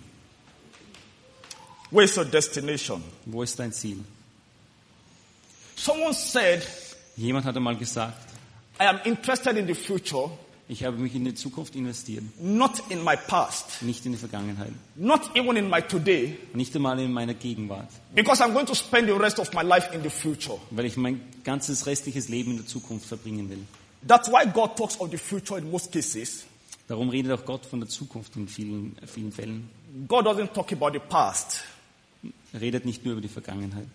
Where 1.90 2.04
is 2.04 2.16
your 2.16 2.24
destination? 2.24 3.02
Wo 3.26 3.42
ist 3.42 3.58
dein 3.58 3.72
Ziel? 3.72 3.98
Someone 5.76 6.14
said, 6.14 6.62
Jemand 7.16 7.44
hat 7.44 7.56
einmal 7.56 7.76
gesagt, 7.76 8.18
I 8.80 8.86
am 8.86 9.00
interested 9.04 9.56
in 9.56 9.66
the 9.66 9.74
future, 9.74 10.30
ich 10.66 10.82
habe 10.82 10.96
mich 10.96 11.14
in 11.14 11.24
die 11.24 11.34
Zukunft 11.34 11.76
investiert, 11.76 12.24
not 12.40 12.82
in 12.88 13.04
my 13.04 13.16
past, 13.16 13.82
nicht 13.82 14.04
in 14.06 14.12
die 14.12 14.18
Vergangenheit, 14.18 14.72
not 14.96 15.20
even 15.36 15.56
in 15.56 15.68
my 15.68 15.80
today, 15.82 16.36
nicht 16.54 16.74
einmal 16.74 16.98
in 16.98 17.12
meiner 17.12 17.34
Gegenwart, 17.34 17.88
because 18.14 18.40
I'm 18.42 18.52
going 18.52 18.66
to 18.66 18.74
spend 18.74 19.06
the 19.08 19.14
rest 19.14 19.38
of 19.38 19.52
my 19.52 19.62
life 19.62 19.90
in 19.94 20.02
the 20.02 20.10
future. 20.10 20.58
weil 20.70 20.86
ich 20.86 20.96
mein 20.96 21.20
ganzes 21.44 21.86
restliches 21.86 22.28
Leben 22.28 22.52
in 22.52 22.56
der 22.58 22.66
Zukunft 22.66 23.06
verbringen 23.06 23.48
will. 23.50 23.64
That's 24.06 24.28
why 24.28 24.44
God 24.46 24.76
talks 24.76 24.96
of 25.00 25.10
the 25.10 25.16
future 25.18 25.58
in 25.58 25.70
most 25.70 25.90
cases. 25.92 26.44
Darum 26.88 27.08
redet 27.08 27.32
auch 27.32 27.44
Gott 27.44 27.64
von 27.64 27.80
der 27.80 27.88
Zukunft 27.88 28.36
in 28.36 28.46
vielen, 28.48 28.96
vielen 29.06 29.32
Fällen. 29.32 29.68
God 30.06 30.26
doesn't 30.26 30.52
talk 30.52 30.70
about 30.72 30.90
the 30.92 30.98
past. 30.98 31.62
Er 32.52 32.60
redet 32.60 32.84
nicht 32.84 33.04
nur 33.04 33.12
über 33.12 33.22
die 33.22 33.28
Vergangenheit. 33.28 33.86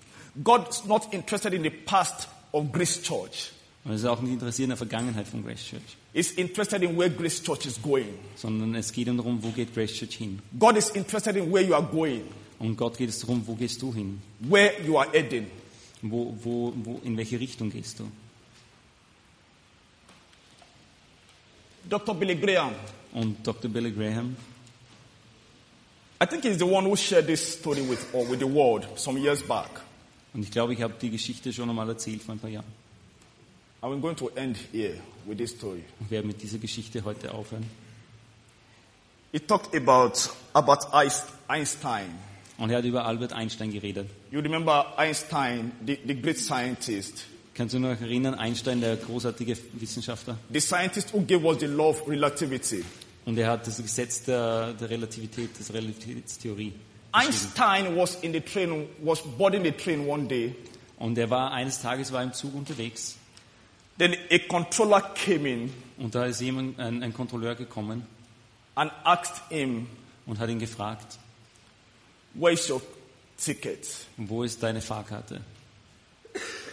God's 0.44 0.86
not 0.86 1.14
interested 1.14 1.54
in 1.54 1.64
the 1.64 1.70
past 1.70 2.28
of 2.52 2.72
Grace 2.72 3.02
Church. 3.02 3.52
Und 3.86 3.92
er 3.92 3.96
ist 3.96 4.06
auch 4.06 4.22
nicht 4.22 4.34
interessiert 4.34 4.66
in 4.66 4.70
der 4.70 4.78
Vergangenheit 4.78 5.28
von 5.28 5.44
Grace 5.44 5.64
Church, 5.64 5.82
He's 6.14 6.32
interested 6.32 6.82
in 6.82 6.98
where 6.98 7.10
Grace 7.10 7.42
Church 7.42 7.66
is 7.66 7.80
going. 7.82 8.08
sondern 8.36 8.76
es 8.76 8.92
geht 8.92 9.08
ihm 9.08 9.18
darum, 9.18 9.42
wo 9.42 9.50
geht 9.52 9.74
Grace 9.74 9.94
Church 9.94 10.16
hin. 10.16 10.40
God 10.60 10.76
is 10.76 10.90
interested 10.90 11.36
in 11.36 11.52
where 11.52 11.64
you 11.64 11.74
are 11.76 11.84
going, 11.84 12.24
Und 12.60 12.76
Gott 12.76 12.98
geht 12.98 13.10
es 13.10 13.20
darum, 13.20 13.44
wo 13.46 13.54
gehst 13.56 13.82
du 13.82 13.94
hin? 13.94 14.20
where 14.42 14.74
you 14.86 14.98
are 14.98 15.10
heading. 15.12 15.48
Wo, 16.02 16.36
wo, 16.44 16.74
wo, 16.84 17.00
in 17.04 17.16
welche 17.18 17.40
Richtung 17.40 17.70
gehst 17.70 18.00
du? 18.00 18.06
Dr. 21.90 22.14
Billy 22.14 22.36
Graham, 22.36 22.74
Und 23.14 23.46
Dr. 23.46 23.70
Billy 23.70 23.92
Graham, 23.92 24.36
I 26.22 26.26
think 26.26 26.44
he's 26.44 26.58
the 26.58 26.66
one 26.66 26.86
who 26.86 26.96
shared 26.96 27.28
this 27.28 27.58
story 27.60 27.82
with, 27.82 28.06
or 28.14 28.26
with 28.30 28.40
the 28.40 28.48
world 28.48 28.86
some 28.96 29.18
years 29.18 29.42
back. 29.42 29.70
und 30.34 30.44
ich 30.44 30.52
glaube, 30.52 30.74
ich 30.74 30.82
habe 30.82 30.94
die 31.02 31.10
Geschichte 31.10 31.52
schon 31.52 31.70
einmal 31.70 31.90
erzählt 31.90 32.22
vor 32.22 32.36
ein 32.36 32.40
paar 32.40 32.50
Jahren. 32.50 32.72
And 33.82 33.94
we're 33.94 34.02
going 34.02 34.16
to 34.18 34.30
end 34.36 34.58
here 34.74 34.96
with 35.26 35.38
this 35.38 35.52
story. 35.52 35.84
Ich 36.02 36.12
werde 36.12 36.28
mit 36.28 36.42
dieser 36.42 36.58
Geschichte 36.58 37.04
heute 37.04 37.34
aufhören. 37.34 37.66
He 39.32 39.40
talked 39.40 39.74
about 39.76 40.14
Albert 40.54 40.88
Einstein. 41.48 42.10
Und 42.58 42.72
er 42.72 42.80
hat 42.80 42.86
über 42.86 43.06
Albert 43.06 43.32
Einstein 43.32 43.72
geredet. 43.72 44.10
You 44.32 44.42
remember 44.42 44.98
Einstein, 44.98 45.72
the, 45.86 45.98
the 46.06 46.14
great 46.14 46.38
scientist, 46.38 47.26
Kannst 47.54 47.74
du 47.74 47.80
noch 47.80 47.90
erinnern, 47.90 48.36
Einstein, 48.36 48.80
der 48.82 48.96
großartige 48.96 49.58
Wissenschaftler? 49.74 50.38
the 50.52 50.60
scientist 50.60 51.14
who 51.14 51.22
gave 51.22 51.46
us 51.46 51.60
the 51.60 51.66
law 51.66 51.90
of 51.90 52.08
relativity. 52.08 52.84
Und 53.26 53.38
er 53.38 53.52
hat 53.52 53.68
das 53.68 53.78
Gesetz 53.78 54.24
der, 54.24 54.74
der 54.74 54.90
Relativität, 54.90 55.50
das 55.60 55.74
Relativitätstheorie. 55.74 56.74
Einstein 57.12 57.96
was 57.98 58.16
in 58.22 58.34
the 58.34 58.42
train, 58.42 58.88
was 59.04 59.22
boarding 59.22 59.64
the 59.64 59.72
train 59.72 60.08
one 60.08 60.28
day. 60.28 60.56
Und 60.98 61.18
er 61.18 61.30
war 61.30 61.52
eines 61.52 61.82
Tages 61.82 62.12
war 62.12 62.24
im 62.24 62.34
Zug 62.34 62.54
unterwegs 62.56 63.18
Then 63.98 64.16
a 64.32 64.38
controller 64.48 65.02
came 65.14 65.50
in 65.50 65.74
und 65.98 66.16
da 66.16 66.26
ist 66.26 66.40
jemand, 66.40 66.80
ein, 66.80 67.04
ein 67.04 67.14
Kontrolleur 67.14 67.56
gekommen 67.56 68.06
and 68.76 68.92
asked 69.04 69.42
him, 69.50 69.88
und 70.26 70.40
hat 70.40 70.50
ihn 70.50 70.60
gefragt, 70.60 71.18
Where 72.36 72.54
is 72.54 72.70
your 72.70 72.82
ticket? 73.38 73.88
wo 74.16 74.44
ist 74.44 74.62
deine 74.64 74.80
Fahrkarte? 74.80 75.42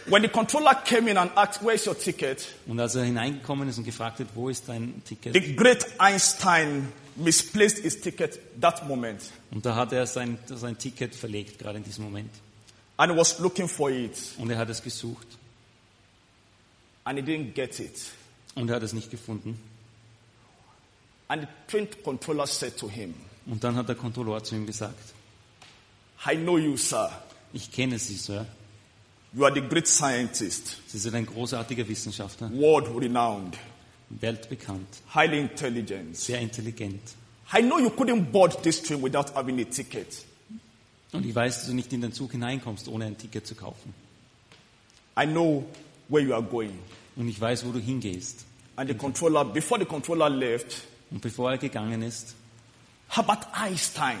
When 0.09 0.21
the 0.21 0.29
controller 0.29 0.73
came 0.85 1.09
in 1.09 1.17
and 1.17 1.31
asked, 1.35 1.61
Where 1.63 1.75
is 1.75 1.85
your 1.85 1.97
ticket? 1.97 2.47
Und 2.65 2.79
als 2.79 2.95
er 2.95 3.03
hineingekommen 3.03 3.67
ist 3.67 3.77
und 3.77 3.83
gefragt 3.83 4.19
hat, 4.19 4.27
wo 4.35 4.47
ist 4.49 4.67
dein 4.69 5.01
The 5.05 5.15
Ticket? 5.15 5.57
great 5.57 5.85
Einstein 5.99 6.91
misplaced 7.15 7.79
his 7.79 7.99
ticket 7.99 8.39
that 8.61 8.87
moment 8.87 9.21
Und 9.51 9.65
da 9.65 9.75
hat 9.75 9.91
er 9.91 10.05
sein, 10.07 10.37
sein 10.47 10.77
Ticket 10.77 11.13
verlegt, 11.15 11.59
gerade 11.59 11.77
in 11.79 11.83
diesem 11.83 12.05
Moment. 12.05 12.29
and 12.97 13.15
was 13.17 13.37
looking 13.39 13.67
for 13.67 13.89
it 13.91 14.17
Und 14.37 14.49
er 14.49 14.57
hat 14.57 14.69
es 14.69 14.81
gesucht 14.81 15.27
and 17.03 17.19
he 17.19 17.23
didn't 17.25 17.53
get 17.53 17.79
it. 17.79 17.99
und 18.55 18.69
er 18.69 18.77
hat 18.77 18.83
es 18.83 18.93
nicht 18.93 19.11
gefunden. 19.11 19.59
And 21.27 21.41
the 21.41 21.47
train 21.69 21.87
controller 22.03 22.47
said 22.47 22.77
to 22.77 22.89
him, 22.89 23.13
Und 23.45 23.61
dann 23.63 23.75
hat 23.75 23.89
der 23.89 23.95
Kontrolleur 23.95 24.41
zu 24.43 24.55
ihm 24.55 24.65
gesagt, 24.65 25.13
I 26.25 26.35
know 26.37 26.57
you, 26.57 26.77
sir. 26.77 27.11
ich 27.51 27.71
kenne 27.71 27.99
Sie, 27.99 28.15
Sir. 28.15 28.45
You 29.33 29.45
are 29.45 29.53
the 29.53 29.61
great 29.61 29.87
scientist, 29.87 30.77
Sie 30.87 30.97
sind 30.97 31.13
ein 31.15 31.25
großartiger 31.25 31.87
Wissenschaftler, 31.87 32.49
world 32.53 32.87
renowned, 32.95 33.57
weltbekannt, 34.09 34.87
highly 35.13 35.39
intelligent. 35.39 36.15
sehr 36.15 36.39
intelligent. 36.39 37.01
I 37.53 37.61
know 37.61 37.77
you 37.79 37.89
couldn't 37.89 38.31
board 38.31 38.61
this 38.63 38.81
train 38.81 39.01
without 39.01 39.33
having 39.35 39.59
a 39.59 39.65
ticket. 39.65 40.23
Und 41.13 41.25
ich 41.25 41.33
weiß, 41.35 41.59
dass 41.59 41.67
du 41.67 41.73
nicht 41.73 41.91
in 41.93 42.01
den 42.01 42.11
Zug 42.13 42.31
hineinkommst, 42.31 42.87
ohne 42.89 43.05
ein 43.05 43.17
Ticket 43.17 43.45
zu 43.47 43.55
kaufen. 43.55 43.93
I 45.19 45.25
know 45.25 45.65
where 46.09 46.23
you 46.23 46.33
are 46.33 46.43
going. 46.43 46.77
Und 47.15 47.27
ich 47.29 47.39
weiß, 47.39 47.65
wo 47.65 47.71
du 47.71 47.79
hingehst. 47.79 48.45
And 48.75 48.89
the 48.89 48.95
controller, 48.95 49.43
before 49.45 49.79
the 49.79 49.85
controller 49.85 50.29
left, 50.29 50.83
Und 51.09 51.21
bevor 51.21 51.51
er 51.51 51.57
gegangen 51.57 52.01
ist, 52.01 52.35
Albert 53.09 53.47
Einstein, 53.53 54.17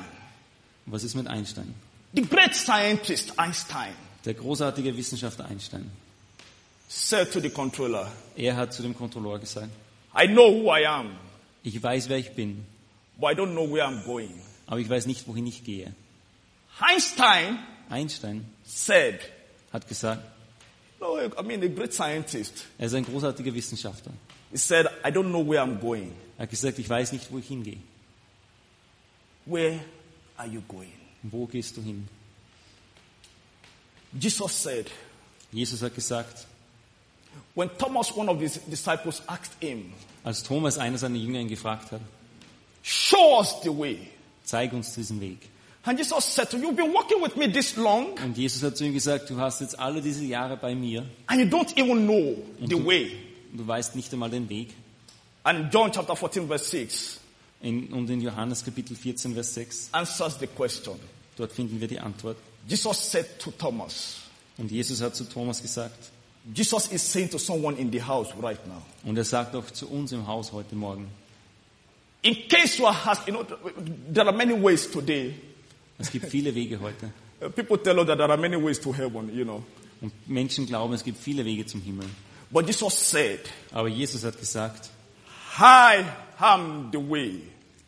was 0.85 1.03
ist 1.03 1.15
mit 1.15 1.27
Einstein? 1.27 1.73
the 2.13 2.21
great 2.21 2.55
scientist 2.55 3.37
Einstein, 3.37 3.93
Der 4.27 4.33
großartige 4.33 4.97
Wissenschaftler 4.97 5.45
Einstein. 5.45 5.89
said 6.89 7.31
to 7.31 7.39
the 7.39 7.49
controller, 7.49 8.11
Er 8.35 8.57
hat 8.57 8.73
zu 8.73 8.81
dem 8.83 8.93
Kontrolleur 8.93 9.39
gesagt, 9.39 9.69
I 10.13 10.27
know 10.27 10.51
who 10.51 10.69
I 10.75 10.85
am, 10.85 11.11
ich 11.63 11.81
weiß, 11.81 12.09
wer 12.09 12.17
ich 12.17 12.31
bin, 12.31 12.65
but 13.17 13.31
I 13.31 13.35
don't 13.35 13.53
know 13.53 13.71
where 13.71 13.85
I'm 13.87 14.03
going. 14.03 14.33
aber 14.65 14.81
ich 14.81 14.89
weiß 14.89 15.05
nicht, 15.05 15.25
wohin 15.29 15.47
ich 15.47 15.63
gehe. 15.63 15.93
Einstein 16.77 17.57
Einstein 17.89 18.45
said, 18.65 19.21
hat 19.71 19.87
gesagt, 19.87 20.21
No, 20.99 21.17
I 21.19 21.43
mean, 21.43 21.63
a 21.63 21.67
great 21.67 21.93
scientist. 21.93 22.65
er 22.77 22.87
ist 22.87 22.95
ein 22.95 23.05
großartiger 23.05 23.53
Wissenschaftler. 23.53 24.11
He 24.51 24.57
said, 24.57 24.87
I 25.05 25.09
don't 25.09 25.29
know 25.29 25.47
where 25.47 25.61
I'm 25.61 25.79
going. 25.79 26.11
Er 26.37 26.43
hat 26.43 26.49
gesagt, 26.49 26.79
ich 26.79 26.89
weiß 26.89 27.13
nicht, 27.13 27.31
wo 27.31 27.37
ich 27.37 27.47
hingehe. 27.47 27.77
Where 29.45 29.79
are 30.35 30.49
you 30.49 30.61
going? 30.67 30.91
Wo 31.23 31.45
gehst 31.45 31.77
du 31.77 31.81
hin? 31.81 32.09
Jesus 34.19 34.51
said, 34.63 34.87
Jesus 35.51 35.81
hat 35.81 35.95
gesagt, 35.95 36.45
when 37.55 37.69
Thomas, 37.77 38.15
one 38.15 38.29
of 38.29 38.39
his 38.39 38.59
disciples, 38.67 39.21
asked 39.27 39.51
him, 39.61 39.93
Als 40.23 40.43
Thomas 40.43 40.77
einer 40.77 40.97
seiner 40.97 41.17
Jünger 41.17 41.39
ihn 41.39 41.47
gefragt 41.47 41.91
hat, 41.91 42.01
Show 42.83 43.39
us 43.39 43.55
the 43.63 43.69
way. 43.69 44.09
zeig 44.43 44.73
uns 44.73 44.93
diesen 44.93 45.19
Weg. 45.21 45.37
And 45.83 45.97
Jesus 45.97 46.25
said 46.25 46.49
to 46.51 46.57
You've 46.57 46.75
been 46.75 46.93
walking 46.93 47.21
with 47.21 47.35
me 47.37 47.47
this 47.51 47.75
long, 47.77 48.13
Und 48.23 48.37
Jesus 48.37 48.61
hat 48.63 48.75
zu 48.77 48.83
ihm 48.85 48.93
gesagt, 48.93 49.29
du 49.29 49.37
hast 49.39 49.61
jetzt 49.61 49.77
alle 49.79 50.01
diese 50.01 50.23
Jahre 50.25 50.57
bei 50.57 50.75
mir 50.75 51.05
and 51.27 51.39
you 51.39 51.47
don't 51.47 51.71
even 51.77 52.05
know 52.05 52.35
the 52.67 52.85
way. 52.85 53.11
und 53.51 53.59
du 53.59 53.67
weißt 53.67 53.95
nicht 53.95 54.11
einmal 54.11 54.29
den 54.29 54.49
Weg. 54.49 54.73
And 55.43 55.73
John 55.73 55.91
chapter 55.91 56.15
14, 56.15 56.47
verse 56.47 56.65
6 56.69 57.19
In, 57.61 57.87
und 57.93 58.09
in 58.09 58.19
Johannes 58.21 58.63
Kapitel 58.65 58.95
14, 58.97 59.33
Vers 59.33 59.53
6, 59.53 59.89
answers 59.93 60.37
the 60.39 60.47
question. 60.47 60.99
dort 61.37 61.51
finden 61.53 61.79
wir 61.79 61.87
die 61.87 61.99
Antwort. 61.99 62.35
Jesus 62.67 62.97
said 63.11 63.39
to 63.39 63.51
Thomas, 63.51 64.17
Und 64.57 64.71
Jesus 64.71 65.01
hat 65.01 65.15
zu 65.15 65.23
Thomas 65.23 65.61
gesagt, 65.61 66.11
Jesus 66.53 66.87
is 66.87 67.01
saying 67.01 67.29
to 67.29 67.37
someone 67.37 67.77
in 67.77 67.91
the 67.91 68.01
house 68.01 68.29
right 68.41 68.65
now, 68.67 68.81
und 69.03 69.17
er 69.17 69.23
sagt 69.23 69.55
auch 69.55 69.69
zu 69.71 69.87
uns 69.89 70.11
im 70.11 70.25
Haus 70.27 70.51
heute 70.51 70.75
Morgen, 70.75 71.07
in 72.21 72.35
case 72.47 72.77
you 72.79 72.85
are 72.87 72.95
you 73.25 73.33
know, 73.33 73.43
there 74.13 74.25
are 74.25 74.35
many 74.35 74.53
ways 74.53 74.89
today. 74.89 75.33
es 75.97 76.11
gibt 76.11 76.29
viele 76.29 76.53
Wege 76.53 76.79
heute. 76.79 77.11
Uh, 77.39 77.49
People 77.49 77.77
tell 77.77 77.99
us 77.99 78.07
that 78.07 78.17
there 78.17 78.31
are 78.31 78.37
many 78.37 78.55
ways 78.55 78.79
to 78.79 78.91
heaven, 78.91 79.29
you 79.31 79.43
know. 79.45 79.63
Und 80.01 80.11
Menschen 80.27 80.65
glauben, 80.65 80.95
es 80.95 81.03
gibt 81.03 81.19
viele 81.19 81.45
Wege 81.45 81.67
zum 81.67 81.83
Himmel. 81.83 82.07
But 82.49 82.65
Jesus 82.65 82.95
said, 82.95 83.41
Aber 83.71 83.87
Jesus 83.87 84.23
hat 84.23 84.39
gesagt, 84.39 84.89
I 85.59 86.03
am 86.39 86.89
the 86.91 86.97
way, 86.97 87.43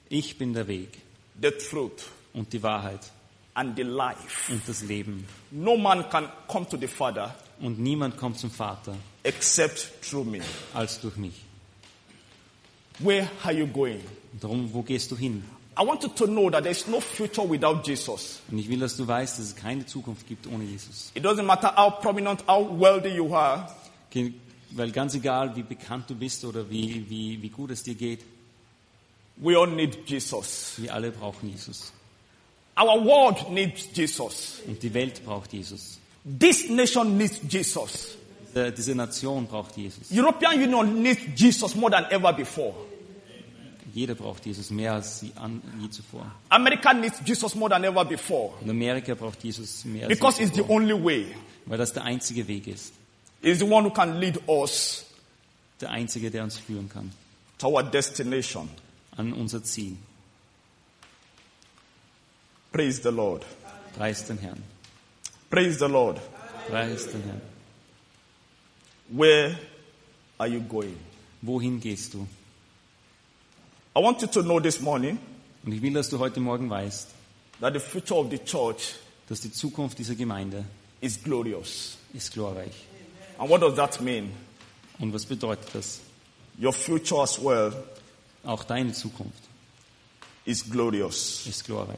ich 0.07 0.37
bin 0.37 0.53
der 0.53 0.67
Weg 0.67 0.99
the 1.41 1.49
truth, 1.49 2.11
und 2.33 2.53
die 2.53 2.61
Wahrheit 2.61 3.11
and 3.59 3.75
the 3.75 3.83
life. 3.83 4.51
und 4.51 4.61
das 4.67 4.81
Leben. 4.83 5.25
No 5.51 5.75
man 5.77 6.09
can 6.09 6.27
come 6.47 6.67
to 6.69 6.77
the 6.77 6.87
Father 6.87 7.35
Und 7.61 7.77
niemand 7.79 8.15
kommt 8.17 8.37
zum 8.39 8.49
Vater 8.51 8.95
except 9.23 9.91
through 10.01 10.25
me. 10.25 10.39
als 10.73 10.99
durch 11.01 11.17
mich. 11.17 11.33
Where 12.99 13.29
are 13.43 13.53
you 13.53 13.67
going? 13.67 14.01
Darum, 14.39 14.69
wo 14.73 14.81
gehst 14.81 15.09
du 15.11 15.15
hin? 15.17 15.43
I 15.77 15.85
want 15.85 16.03
you 16.03 16.09
to 16.09 16.25
know 16.25 16.49
that 16.49 16.63
there's 16.63 16.87
no 16.87 16.99
future 16.99 17.47
without 17.49 17.81
Jesus. 17.87 18.41
Und 18.51 18.57
ich 18.57 18.67
will, 18.69 18.79
dass 18.79 18.97
du 18.97 19.07
weißt, 19.07 19.39
dass 19.39 19.45
es 19.45 19.55
keine 19.55 19.85
Zukunft 19.85 20.27
gibt 20.27 20.45
ohne 20.47 20.65
Jesus. 20.65 21.11
It 21.15 21.23
doesn't 21.25 21.43
matter 21.43 21.73
how 21.75 21.99
prominent, 22.01 22.45
how 22.47 22.67
wealthy 22.79 23.15
you 23.15 23.33
are. 23.33 23.69
Ge- 24.09 24.33
Weil 24.71 24.91
ganz 24.91 25.15
egal, 25.15 25.55
wie 25.55 25.63
bekannt 25.63 26.09
du 26.09 26.15
bist 26.15 26.43
oder 26.45 26.69
wie, 26.69 27.09
wie, 27.09 27.41
wie 27.41 27.49
gut 27.49 27.71
es 27.71 27.83
dir 27.83 27.95
geht, 27.95 28.23
We 29.37 29.57
all 29.57 29.67
need 29.67 29.99
Jesus. 30.09 30.73
wir 30.77 30.93
alle 30.93 31.11
brauchen 31.11 31.49
Jesus. 31.49 31.93
Our 32.77 33.03
world 33.05 33.49
needs 33.51 33.89
Jesus. 33.93 34.61
Und 34.67 34.81
die 34.81 34.93
Welt 34.93 35.23
braucht 35.25 35.51
Jesus. 35.53 35.99
This 36.39 36.69
nation 36.69 37.17
needs 37.17 37.39
Jesus. 37.49 38.15
Diese, 38.53 38.71
diese 38.71 38.95
Nation 38.95 39.45
braucht 39.47 39.75
Jesus. 39.77 40.07
European 40.11 40.53
Union 40.61 41.01
needs 41.01 41.21
Jesus 41.35 41.75
more 41.75 41.91
than 41.91 42.05
ever 42.11 42.33
before. 42.33 42.73
Jeder 43.93 44.13
braucht 44.15 44.45
Jesus 44.45 44.69
mehr 44.69 44.93
als 44.93 45.19
sie 45.19 45.31
an, 45.35 45.61
je 45.81 45.89
zuvor. 45.89 46.31
America 46.49 46.93
needs 46.93 47.17
Jesus 47.25 47.55
more 47.55 47.69
than 47.71 47.83
ever 47.83 48.05
before 48.05 48.53
Und 48.61 48.69
Amerika 48.69 49.15
braucht 49.15 49.43
Jesus 49.43 49.83
mehr 49.83 50.07
als 50.07 50.15
because 50.17 50.37
je 50.39 50.45
it's 50.45 50.55
the 50.55 50.61
zuvor, 50.61 50.75
only 50.75 50.93
way. 51.03 51.25
weil 51.65 51.77
das 51.79 51.91
der 51.93 52.03
einzige 52.03 52.47
Weg 52.47 52.67
ist. 52.67 52.93
It's 53.41 53.59
the 53.59 53.65
one 53.65 53.85
who 53.87 53.91
can 53.91 54.19
lead 54.19 54.39
us 54.47 55.05
Der 55.81 55.89
einzige, 55.89 56.29
der 56.29 56.43
uns 56.43 56.57
führen 56.57 56.87
kann 56.89 57.11
to 57.57 57.67
our 57.67 57.81
destination. 57.83 58.69
an 59.17 59.33
unser 59.33 59.63
Ziel. 59.63 59.97
Praise 62.71 63.01
the 63.01 63.09
Lord. 63.11 63.43
Preis 63.97 64.25
den 64.25 64.37
Herrn. 64.37 64.61
Praise 65.49 65.79
the 65.79 65.87
Lord. 65.87 66.19
Preis 66.67 67.07
den 67.07 67.23
Herrn. 67.23 67.41
Where 69.09 69.57
are 70.37 70.47
you 70.47 70.61
going? 70.61 70.95
Wohin 71.41 71.79
gehst 71.79 72.13
du? 72.13 72.27
I 73.95 73.99
want 73.99 74.21
you 74.21 74.27
to 74.27 74.41
know 74.43 74.59
this 74.59 74.79
morning 74.79 75.17
Und 75.65 75.73
ich 75.73 75.81
will, 75.81 75.93
dass 75.93 76.09
du 76.09 76.19
heute 76.19 76.39
Morgen 76.39 76.69
weißt, 76.69 77.09
that 77.59 77.73
the 77.73 77.79
future 77.79 78.15
of 78.19 78.29
the 78.29 78.37
church 78.39 78.95
dass 79.27 79.41
die 79.41 79.51
Zukunft 79.51 79.97
dieser 79.99 80.15
Gemeinde 80.15 80.63
is 81.01 81.21
glorious. 81.21 81.97
ist 82.13 82.31
glorreich. 82.33 82.73
And 83.37 83.49
what 83.49 83.61
does 83.61 83.75
that 83.75 83.99
mean? 84.01 84.31
Und 84.99 85.13
was 85.13 85.25
bedeutet 85.25 85.67
das? 85.73 85.99
Your 86.61 86.73
future 86.73 87.23
as 87.23 87.43
well 87.43 87.73
Auch 88.43 88.63
deine 88.63 88.93
Zukunft 88.93 89.41
is 90.45 90.63
glorious. 90.69 91.45
ist 91.47 91.65
glorreich. 91.65 91.97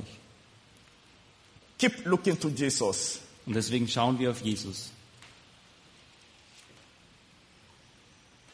Keep 1.81 2.05
looking 2.05 2.39
to 2.39 2.49
Jesus. 2.49 3.19
Und 3.43 3.55
deswegen 3.55 3.87
schauen 3.87 4.19
wir 4.19 4.29
auf 4.29 4.41
Jesus. 4.41 4.91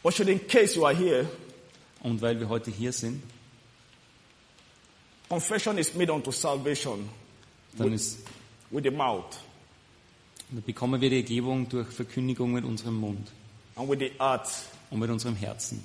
Should 0.09 0.29
in 0.29 0.47
case 0.47 0.73
you 0.77 0.85
are 0.85 0.95
here, 0.95 1.27
Und 2.01 2.21
weil 2.21 2.39
wir 2.39 2.47
heute 2.47 2.71
hier 2.71 2.93
sind, 2.93 3.21
confession 5.27 5.77
is 5.77 5.93
made 5.93 6.09
unto 6.13 6.31
salvation 6.31 7.09
dann, 7.77 7.91
ist, 7.91 8.19
with 8.71 8.83
the 8.83 8.89
mouth 8.89 9.37
dann 10.49 10.63
bekommen 10.63 11.01
wir 11.01 11.09
die 11.09 11.17
Ergebung 11.17 11.67
durch 11.67 11.89
Verkündigung 11.89 12.53
mit 12.53 12.63
unserem 12.63 12.95
Mund 12.95 13.27
and 13.75 13.89
with 13.89 13.99
the 13.99 14.11
heart 14.17 14.47
und 14.89 14.99
mit 14.99 15.09
unserem 15.09 15.35
Herzen. 15.35 15.83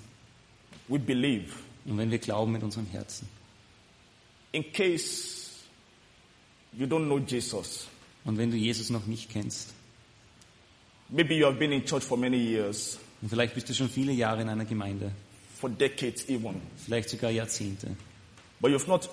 we 0.86 1.00
believe. 1.00 1.52
Und 1.84 1.98
wenn 1.98 2.12
wir 2.12 2.18
glauben 2.18 2.52
mit 2.52 2.62
unserem 2.62 2.86
Herzen. 2.86 3.28
In 4.52 4.72
case 4.72 5.41
you 6.76 6.86
don't 6.86 7.06
know 7.06 7.18
Jesus, 7.18 7.86
Und 8.24 8.38
wenn 8.38 8.50
du 8.50 8.56
Jesus 8.56 8.90
noch 8.90 9.06
nicht 9.06 9.30
kennst, 9.30 9.70
maybe 11.08 11.34
you 11.34 11.46
have 11.46 11.58
been 11.58 11.72
in 11.72 11.84
church 11.84 12.04
for 12.04 12.16
many 12.16 12.36
years, 12.38 12.98
und 13.20 13.28
vielleicht 13.28 13.54
bist 13.54 13.68
du 13.68 13.74
schon 13.74 13.88
viele 13.88 14.12
Jahre 14.12 14.42
in 14.42 14.48
einer 14.48 14.64
Gemeinde, 14.64 15.12
for 15.60 15.70
decades 15.70 16.28
even, 16.28 16.54
vielleicht 16.84 17.08
sogar 17.10 17.30
Jahrzehnte, 17.30 17.88
but 18.60 18.70
you've 18.70 18.88
not 18.88 19.08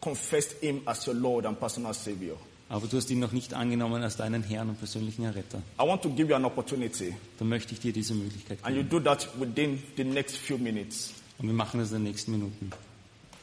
confessed 0.00 0.56
Him 0.60 0.82
as 0.86 1.06
your 1.06 1.14
Lord 1.14 1.46
and 1.46 1.58
personal 1.58 1.94
Savior. 1.94 2.36
aber 2.68 2.86
du 2.86 2.96
hast 2.96 3.10
ihn 3.10 3.20
noch 3.20 3.32
nicht 3.32 3.54
angenommen 3.54 4.02
als 4.02 4.16
deinen 4.16 4.42
Herrn 4.42 4.68
und 4.70 4.78
persönlichen 4.78 5.24
Erretter, 5.24 5.62
I 5.80 5.86
want 5.86 6.02
to 6.02 6.10
give 6.10 6.28
you 6.28 6.34
an 6.34 6.44
opportunity, 6.44 7.14
dann 7.38 7.48
möchte 7.48 7.72
ich 7.74 7.80
dir 7.80 7.92
diese 7.92 8.14
Möglichkeit 8.14 8.58
and 8.62 8.76
you 8.76 8.82
geben. 8.82 8.90
do 8.90 9.00
that 9.00 9.28
within 9.40 9.82
the 9.96 10.04
next 10.04 10.36
few 10.36 10.58
minutes. 10.58 11.12
Und 11.38 11.46
wir 11.48 11.54
machen 11.54 11.80
das 11.80 11.90
in 11.90 11.96
den 11.96 12.04
nächsten 12.04 12.30
Minuten. 12.32 12.70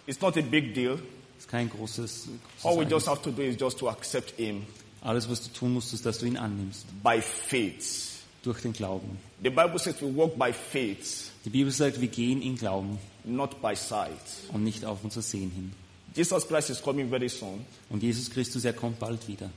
It's 0.08 0.22
not 0.22 0.38
a 0.38 0.42
big 0.42 0.74
deal. 0.74 0.98
Ist 1.42 1.48
kein 1.50 1.70
großes, 1.72 2.28
All 2.64 2.74
we 2.78 2.86
großes 2.86 2.92
just 2.92 3.08
have 3.08 3.22
to 3.24 3.32
do 3.32 3.42
is 3.42 3.56
just 3.60 3.80
to 3.80 3.90
accept 3.90 4.32
Him 4.38 4.64
Alles, 5.02 5.28
was 5.28 5.42
du 5.42 5.50
tun 5.50 5.74
musst, 5.74 5.92
ist, 5.94 6.06
dass 6.06 6.20
du 6.20 6.28
ihn 6.28 6.38
annimmst. 6.38 6.86
by 7.04 7.20
faith. 7.20 8.10
Durch 8.44 8.62
den 8.62 8.74
Glauben. 8.74 9.18
The 9.44 9.50
Bible 9.50 9.78
says 9.80 10.00
we 10.02 10.16
walk 10.16 10.38
by 10.38 10.52
faith, 10.54 11.32
Die 11.46 11.50
Bibel 11.50 11.72
sagt, 11.72 12.00
wir 12.00 12.08
gehen 12.08 12.42
in 12.44 12.56
Glauben 12.56 13.00
not 13.24 13.60
by 13.62 13.76
sight. 13.76 14.12
und 14.54 14.64
nicht 14.64 14.86
auf 14.86 15.00
unser 15.04 15.22
Sehen 15.24 15.50
hin. 15.52 15.74
Jesus 16.16 16.48
Christ 16.48 16.70
is 16.70 16.82
coming 16.82 17.10
very 17.10 17.30
soon, 17.30 17.66
Und 17.90 18.04
Jesus 18.04 18.30
Christus, 18.30 18.64
er 18.66 18.74
kommt 18.74 19.00
bald 19.00 19.28
wieder. 19.28 19.50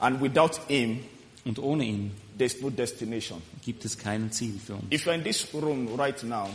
and 0.00 0.20
without 0.20 0.58
Him, 0.68 1.00
Und 1.44 1.58
ohne 1.60 1.84
ihn 1.84 2.10
there's 2.38 2.60
no 2.60 2.70
destination. 2.70 3.40
gibt 3.64 3.84
es 3.84 3.96
kein 3.98 4.32
Ziel 4.32 4.58
für 4.64 4.74
uns. 4.74 4.84
If 4.92 5.06
you're 5.06 5.14
in 5.14 5.22
this 5.22 5.46
room 5.54 5.88
right 5.96 6.20
now, 6.24 6.48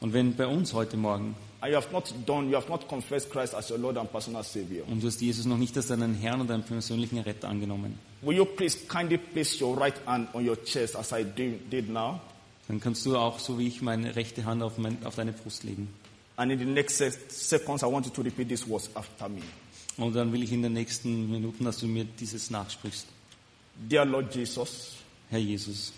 Und 0.00 0.12
wenn 0.12 0.34
bei 0.34 0.46
uns 0.48 0.72
heute 0.72 0.96
Morgen 0.96 1.34
and 1.62 1.70
you 1.70 1.76
have 1.76 1.92
not 1.92 2.12
done, 2.26 2.48
you 2.48 2.56
have 2.56 2.68
not 2.68 2.88
confessed 2.88 3.30
Christ 3.30 3.54
as 3.54 3.70
your 3.70 3.78
Lord 3.78 3.96
and 3.98 4.10
personal 4.10 4.42
Savior, 4.42 4.84
und 4.88 5.02
du 5.02 5.06
hast 5.08 5.20
Jesus 5.20 5.44
noch 5.46 5.58
nicht 5.58 5.76
als 5.76 5.88
deinen 5.88 6.14
Herrn 6.14 6.40
und 6.40 6.48
deinen 6.48 6.62
persönlichen 6.62 7.18
Retter 7.18 7.48
angenommen, 7.48 7.98
will 8.22 8.36
you 8.36 8.44
please 8.44 8.78
kindly 8.88 9.18
place 9.18 9.60
your 9.60 9.76
right 9.78 9.94
hand 10.06 10.28
on 10.34 10.48
your 10.48 10.56
chest 10.64 10.96
as 10.96 11.12
I 11.12 11.24
did 11.24 11.88
now? 11.88 12.20
dann 12.68 12.78
kannst 12.80 13.04
du 13.04 13.16
auch, 13.16 13.38
so 13.40 13.58
wie 13.58 13.66
ich, 13.66 13.82
meine 13.82 14.14
rechte 14.14 14.44
Hand 14.44 14.62
auf, 14.62 14.78
mein, 14.78 15.04
auf 15.04 15.16
deine 15.16 15.32
Brust 15.32 15.64
legen. 15.64 15.88
And 16.36 16.52
in 16.52 16.58
the 16.60 16.64
next 16.64 16.96
se- 16.98 17.12
seconds, 17.28 17.82
I 17.82 17.86
want 17.86 18.06
you 18.06 18.12
to 18.12 18.22
repeat 18.22 18.48
these 18.48 18.66
words 18.68 18.88
after 18.94 19.28
me. 19.28 19.42
Und 19.96 20.14
dann 20.14 20.32
will 20.32 20.42
ich 20.42 20.52
in 20.52 20.62
den 20.62 20.72
nächsten 20.72 21.30
Minuten, 21.30 21.64
dass 21.64 21.78
du 21.78 21.86
mir 21.86 22.04
dieses 22.04 22.48
nachsprichst. 22.48 23.06
Dear 23.76 24.04
Lord 24.06 24.34
Jesus, 24.34 24.92
Herr 25.28 25.40
Jesus, 25.40 25.92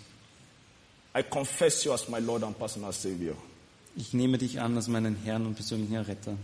I 1.15 1.21
confess 1.23 1.83
you 1.85 1.93
as 1.93 2.09
my 2.09 2.17
Lord 2.19 2.43
and 2.43 2.57
personal 2.57 2.91
Savior. 2.91 3.35
Ich 3.95 4.13
nehme 4.13 4.37
dich 4.37 4.59
an 4.61 4.75
als 4.75 4.87
meinen 4.87 5.15
Herrn 5.23 5.45
und 5.45 5.55
persönlichen 5.55 5.97
Retter. 5.97 6.35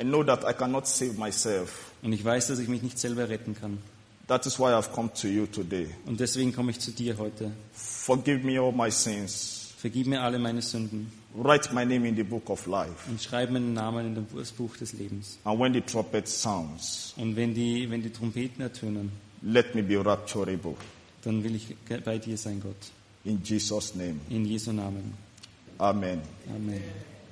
I 0.00 0.04
know 0.04 0.22
that 0.22 0.44
I 0.48 0.52
cannot 0.52 0.86
save 0.86 1.14
myself. 1.14 1.92
Und 2.02 2.12
ich 2.12 2.24
weiß, 2.24 2.48
dass 2.48 2.58
ich 2.58 2.68
mich 2.68 2.82
nicht 2.82 2.98
selber 2.98 3.28
retten 3.28 3.54
kann. 3.54 3.78
That 4.28 4.44
is 4.46 4.58
why 4.58 4.66
I've 4.74 4.92
come 4.92 5.10
to 5.20 5.26
you 5.26 5.46
today. 5.46 5.88
Und 6.06 6.20
deswegen 6.20 6.52
komme 6.54 6.70
ich 6.70 6.78
zu 6.78 6.92
dir 6.92 7.16
heute. 7.18 7.50
Forgive 7.72 8.44
me 8.44 8.60
all 8.60 8.72
my 8.72 8.90
sins. 8.90 9.72
Vergib 9.78 10.06
mir 10.08 10.20
alle 10.22 10.38
meine 10.38 10.60
Sünden 10.60 11.10
Write 11.34 11.72
my 11.72 11.84
name 11.84 12.08
in 12.08 12.16
the 12.16 12.22
book 12.24 12.50
of 12.50 12.66
life. 12.66 13.08
und 13.08 13.22
schreib 13.22 13.50
meinen 13.50 13.72
Namen 13.74 14.16
in 14.16 14.26
das 14.36 14.50
Buch 14.50 14.76
des 14.76 14.92
Lebens. 14.92 15.38
And 15.44 15.60
when 15.60 15.72
the 15.72 15.80
trumpet 15.80 16.26
sounds, 16.26 17.14
Und 17.16 17.36
wenn 17.36 17.54
die, 17.54 17.88
wenn 17.88 18.02
die 18.02 18.10
Trompeten 18.10 18.60
ertönen, 18.62 19.12
let 19.42 19.74
me 19.74 19.82
be 19.82 20.04
rapturable. 20.04 20.74
dann 21.22 21.44
will 21.44 21.54
ich 21.54 21.76
bei 22.04 22.18
dir 22.18 22.36
sein, 22.36 22.60
Gott. 22.60 22.76
In 23.24 23.40
Jesus' 23.44 23.94
name. 23.94 24.16
In 24.30 24.44
Jesu 24.46 24.72
Namen. 24.72 25.14
Amen. 25.78 26.20
Amen. 26.48 26.82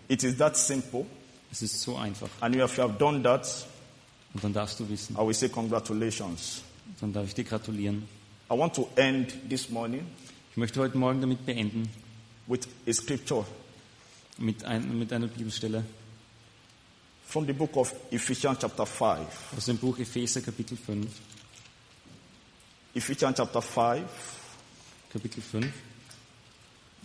It 0.09 0.22
is 0.22 0.36
that 0.38 0.57
simple. 0.57 1.05
Es 1.51 1.62
ist 1.62 1.80
so 1.80 1.97
einfach. 1.97 2.28
And 2.40 2.55
if 2.55 2.76
you 2.76 2.82
have 2.82 2.99
done 2.99 3.22
that, 3.22 3.66
Und 4.34 4.44
dann 4.44 4.53
darfst 4.53 4.78
du 4.80 4.88
wissen, 4.88 5.16
I 5.16 5.20
will 5.26 5.34
say 5.34 5.49
congratulations. 5.49 6.62
dann 7.01 7.12
darf 7.12 7.26
ich 7.26 7.34
dir 7.34 7.44
gratulieren. 7.44 8.07
I 8.51 8.55
want 8.57 8.74
to 8.74 8.88
end 8.97 9.34
this 9.49 9.68
morning 9.70 10.07
Ich 10.53 10.57
möchte 10.57 10.80
heute 10.80 10.97
Morgen 10.97 11.20
damit 11.20 11.44
beenden, 11.44 11.88
with 12.47 12.68
a 12.86 12.92
scripture 12.92 13.44
mit, 14.38 14.62
ein, 14.64 14.99
mit 14.99 15.12
einer 15.12 15.26
Bibelstelle 15.26 15.84
from 17.26 17.44
the 17.47 17.53
book 17.53 17.76
of 17.76 17.92
Ephesians, 18.11 18.59
chapter 18.61 18.86
5. 18.86 19.18
aus 19.57 19.64
dem 19.64 19.78
Buch 19.78 19.99
Epheser 19.99 20.40
Kapitel 20.42 20.76
5. 20.76 21.07
Ephesians, 22.94 23.36
chapter 23.36 23.61
5, 23.61 24.03
Kapitel 25.12 25.42
5. 25.42 25.66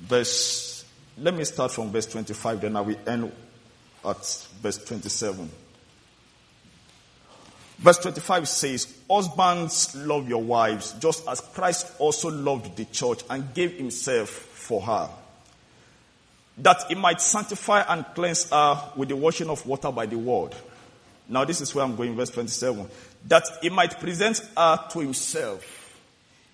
verse. 0.08 0.71
Let 1.18 1.34
me 1.36 1.44
start 1.44 1.72
from 1.72 1.92
verse 1.92 2.06
25, 2.08 2.62
then 2.62 2.76
I 2.76 2.82
will 2.82 2.98
end 3.06 3.32
at 4.06 4.48
verse 4.62 4.84
27. 4.84 5.50
Verse 7.80 7.98
25 7.98 8.48
says, 8.48 8.94
Husbands, 9.10 9.96
love 9.96 10.30
your 10.30 10.42
wives, 10.42 10.94
just 11.00 11.28
as 11.28 11.42
Christ 11.42 11.92
also 11.98 12.30
loved 12.30 12.76
the 12.76 12.86
church 12.86 13.24
and 13.30 13.54
gave 13.54 13.74
himself 13.74 14.30
for 14.30 14.82
her, 14.82 15.10
that 16.60 16.84
he 16.88 16.96
might 16.96 17.20
sanctify 17.20 17.84
and 17.90 18.06
cleanse 18.14 18.50
her 18.52 18.92
with 18.96 19.10
the 19.10 19.16
washing 19.16 19.50
of 19.50 19.66
water 19.66 19.92
by 19.92 20.06
the 20.06 20.18
word. 20.18 20.54
Now, 21.28 21.44
this 21.44 21.60
is 21.60 21.74
where 21.74 21.84
I'm 21.84 21.96
going, 21.96 22.16
verse 22.16 22.30
27. 22.30 22.88
That 23.28 23.44
he 23.62 23.70
might 23.70 24.00
present 24.00 24.42
her 24.56 24.80
to 24.92 25.00
himself, 25.00 26.00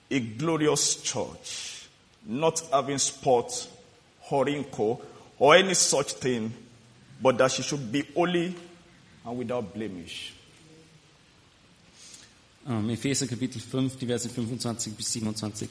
a 0.09 0.19
glorious 0.19 1.01
church, 1.01 1.87
not 2.25 2.61
having 2.71 2.99
spot 2.99 3.67
or 4.29 4.45
wrinkle 4.45 5.01
or 5.39 5.55
any 5.55 5.73
such 5.73 6.13
thing, 6.13 6.53
but 7.21 7.37
that 7.37 7.51
she 7.51 7.63
should 7.63 7.91
be 7.91 8.03
holy 8.15 8.53
and 9.25 9.37
without 9.37 9.73
blemish. 9.73 10.33
Ähm, 12.67 12.89
Epheser 12.89 13.27
Kapitel 13.27 13.61
5, 13.61 13.97
die 13.97 14.07
Verse 14.07 14.27
25 14.27 14.93
bis 14.93 15.13
27. 15.13 15.69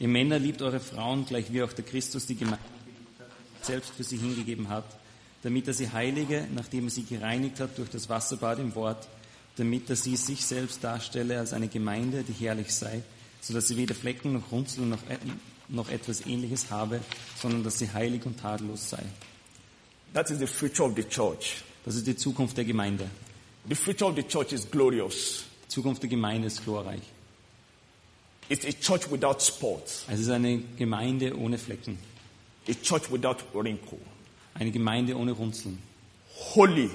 Ihr 0.00 0.08
Männer 0.08 0.38
liebt 0.38 0.62
eure 0.62 0.78
Frauen, 0.78 1.26
gleich 1.26 1.52
wie 1.52 1.62
auch 1.62 1.72
der 1.72 1.84
Christus 1.84 2.26
die 2.26 2.36
Gemeinde 2.36 2.62
selbst 3.62 3.90
für 3.90 4.04
sie 4.04 4.16
hingegeben 4.16 4.68
hat, 4.68 4.84
damit 5.42 5.66
er 5.66 5.74
sie 5.74 5.90
heilige, 5.90 6.46
nachdem 6.54 6.84
er 6.84 6.90
sie 6.90 7.02
gereinigt 7.02 7.58
hat 7.58 7.76
durch 7.76 7.90
das 7.90 8.08
Wasserbad 8.08 8.60
im 8.60 8.74
Wort, 8.76 9.08
damit 9.56 9.90
er 9.90 9.96
sie 9.96 10.16
sich 10.16 10.44
selbst 10.44 10.84
darstelle 10.84 11.38
als 11.38 11.52
eine 11.52 11.66
Gemeinde, 11.66 12.22
die 12.22 12.32
herrlich 12.32 12.72
sei, 12.72 13.02
so 13.40 13.52
dass 13.52 13.66
sie 13.66 13.76
weder 13.76 13.94
Flecken 13.94 14.32
noch 14.32 14.52
Runzel 14.52 14.86
noch, 14.86 15.00
noch 15.68 15.88
etwas 15.90 16.26
ähnliches 16.26 16.70
habe, 16.70 17.00
sondern 17.40 17.62
dass 17.64 17.78
sie 17.78 17.90
heilig 17.92 18.24
und 18.26 18.38
tadellos 18.40 18.90
sei. 18.90 19.02
That 20.14 20.30
is 20.30 20.38
the 20.38 20.46
future 20.46 20.88
of 20.88 20.96
the 20.96 21.04
church. 21.04 21.62
Das 21.84 21.94
ist 21.94 22.06
die 22.06 22.16
Zukunft 22.16 22.56
der 22.56 22.64
Gemeinde. 22.64 23.08
The 23.68 23.74
future 23.74 24.10
of 24.10 24.16
the 24.16 24.22
church 24.22 24.52
is 24.52 24.68
glorious. 24.70 25.44
Die 25.64 25.68
Zukunft 25.68 26.02
der 26.02 26.08
Gemeinde 26.10 26.46
ist 26.46 26.64
glorreich. 26.64 27.02
It's 28.48 28.64
a 28.64 28.72
church 28.72 29.10
without 29.10 29.40
spots, 29.42 30.04
Es 30.08 30.20
ist 30.20 30.30
eine 30.30 30.58
Gemeinde 30.78 31.36
ohne 31.36 31.58
Flecken, 31.58 31.98
a 32.66 32.72
church 32.82 33.12
without 33.12 33.36
wrinkle, 33.52 33.98
eine 34.54 34.70
Gemeinde 34.70 35.14
ohne 35.14 35.32
Runzeln, 35.32 35.78
holy 36.54 36.88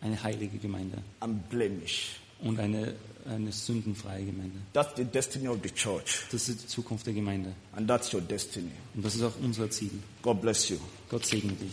eine 0.00 0.20
heilige 0.20 0.58
Gemeinde 0.58 0.98
and 1.20 1.48
blemish. 1.48 2.16
und 2.40 2.58
eine, 2.58 2.94
eine 3.26 3.52
sündenfreie 3.52 4.24
Gemeinde. 4.24 4.58
That's 4.72 4.94
the 4.96 5.04
destiny 5.04 5.48
of 5.48 5.58
the 5.62 5.70
church, 5.70 6.24
Das 6.32 6.48
ist 6.48 6.62
die 6.62 6.66
Zukunft 6.66 7.06
der 7.06 7.14
Gemeinde 7.14 7.52
and 7.72 7.86
that's 7.88 8.12
your 8.14 8.20
destiny. 8.20 8.70
und 8.94 9.04
das 9.04 9.14
ist 9.14 9.22
auch 9.22 9.34
unser 9.42 9.70
Ziel. 9.70 9.90
God 10.22 10.40
bless 10.40 10.68
you. 10.68 10.76
Gott 11.08 11.24
segne 11.26 11.52
dich. 11.52 11.72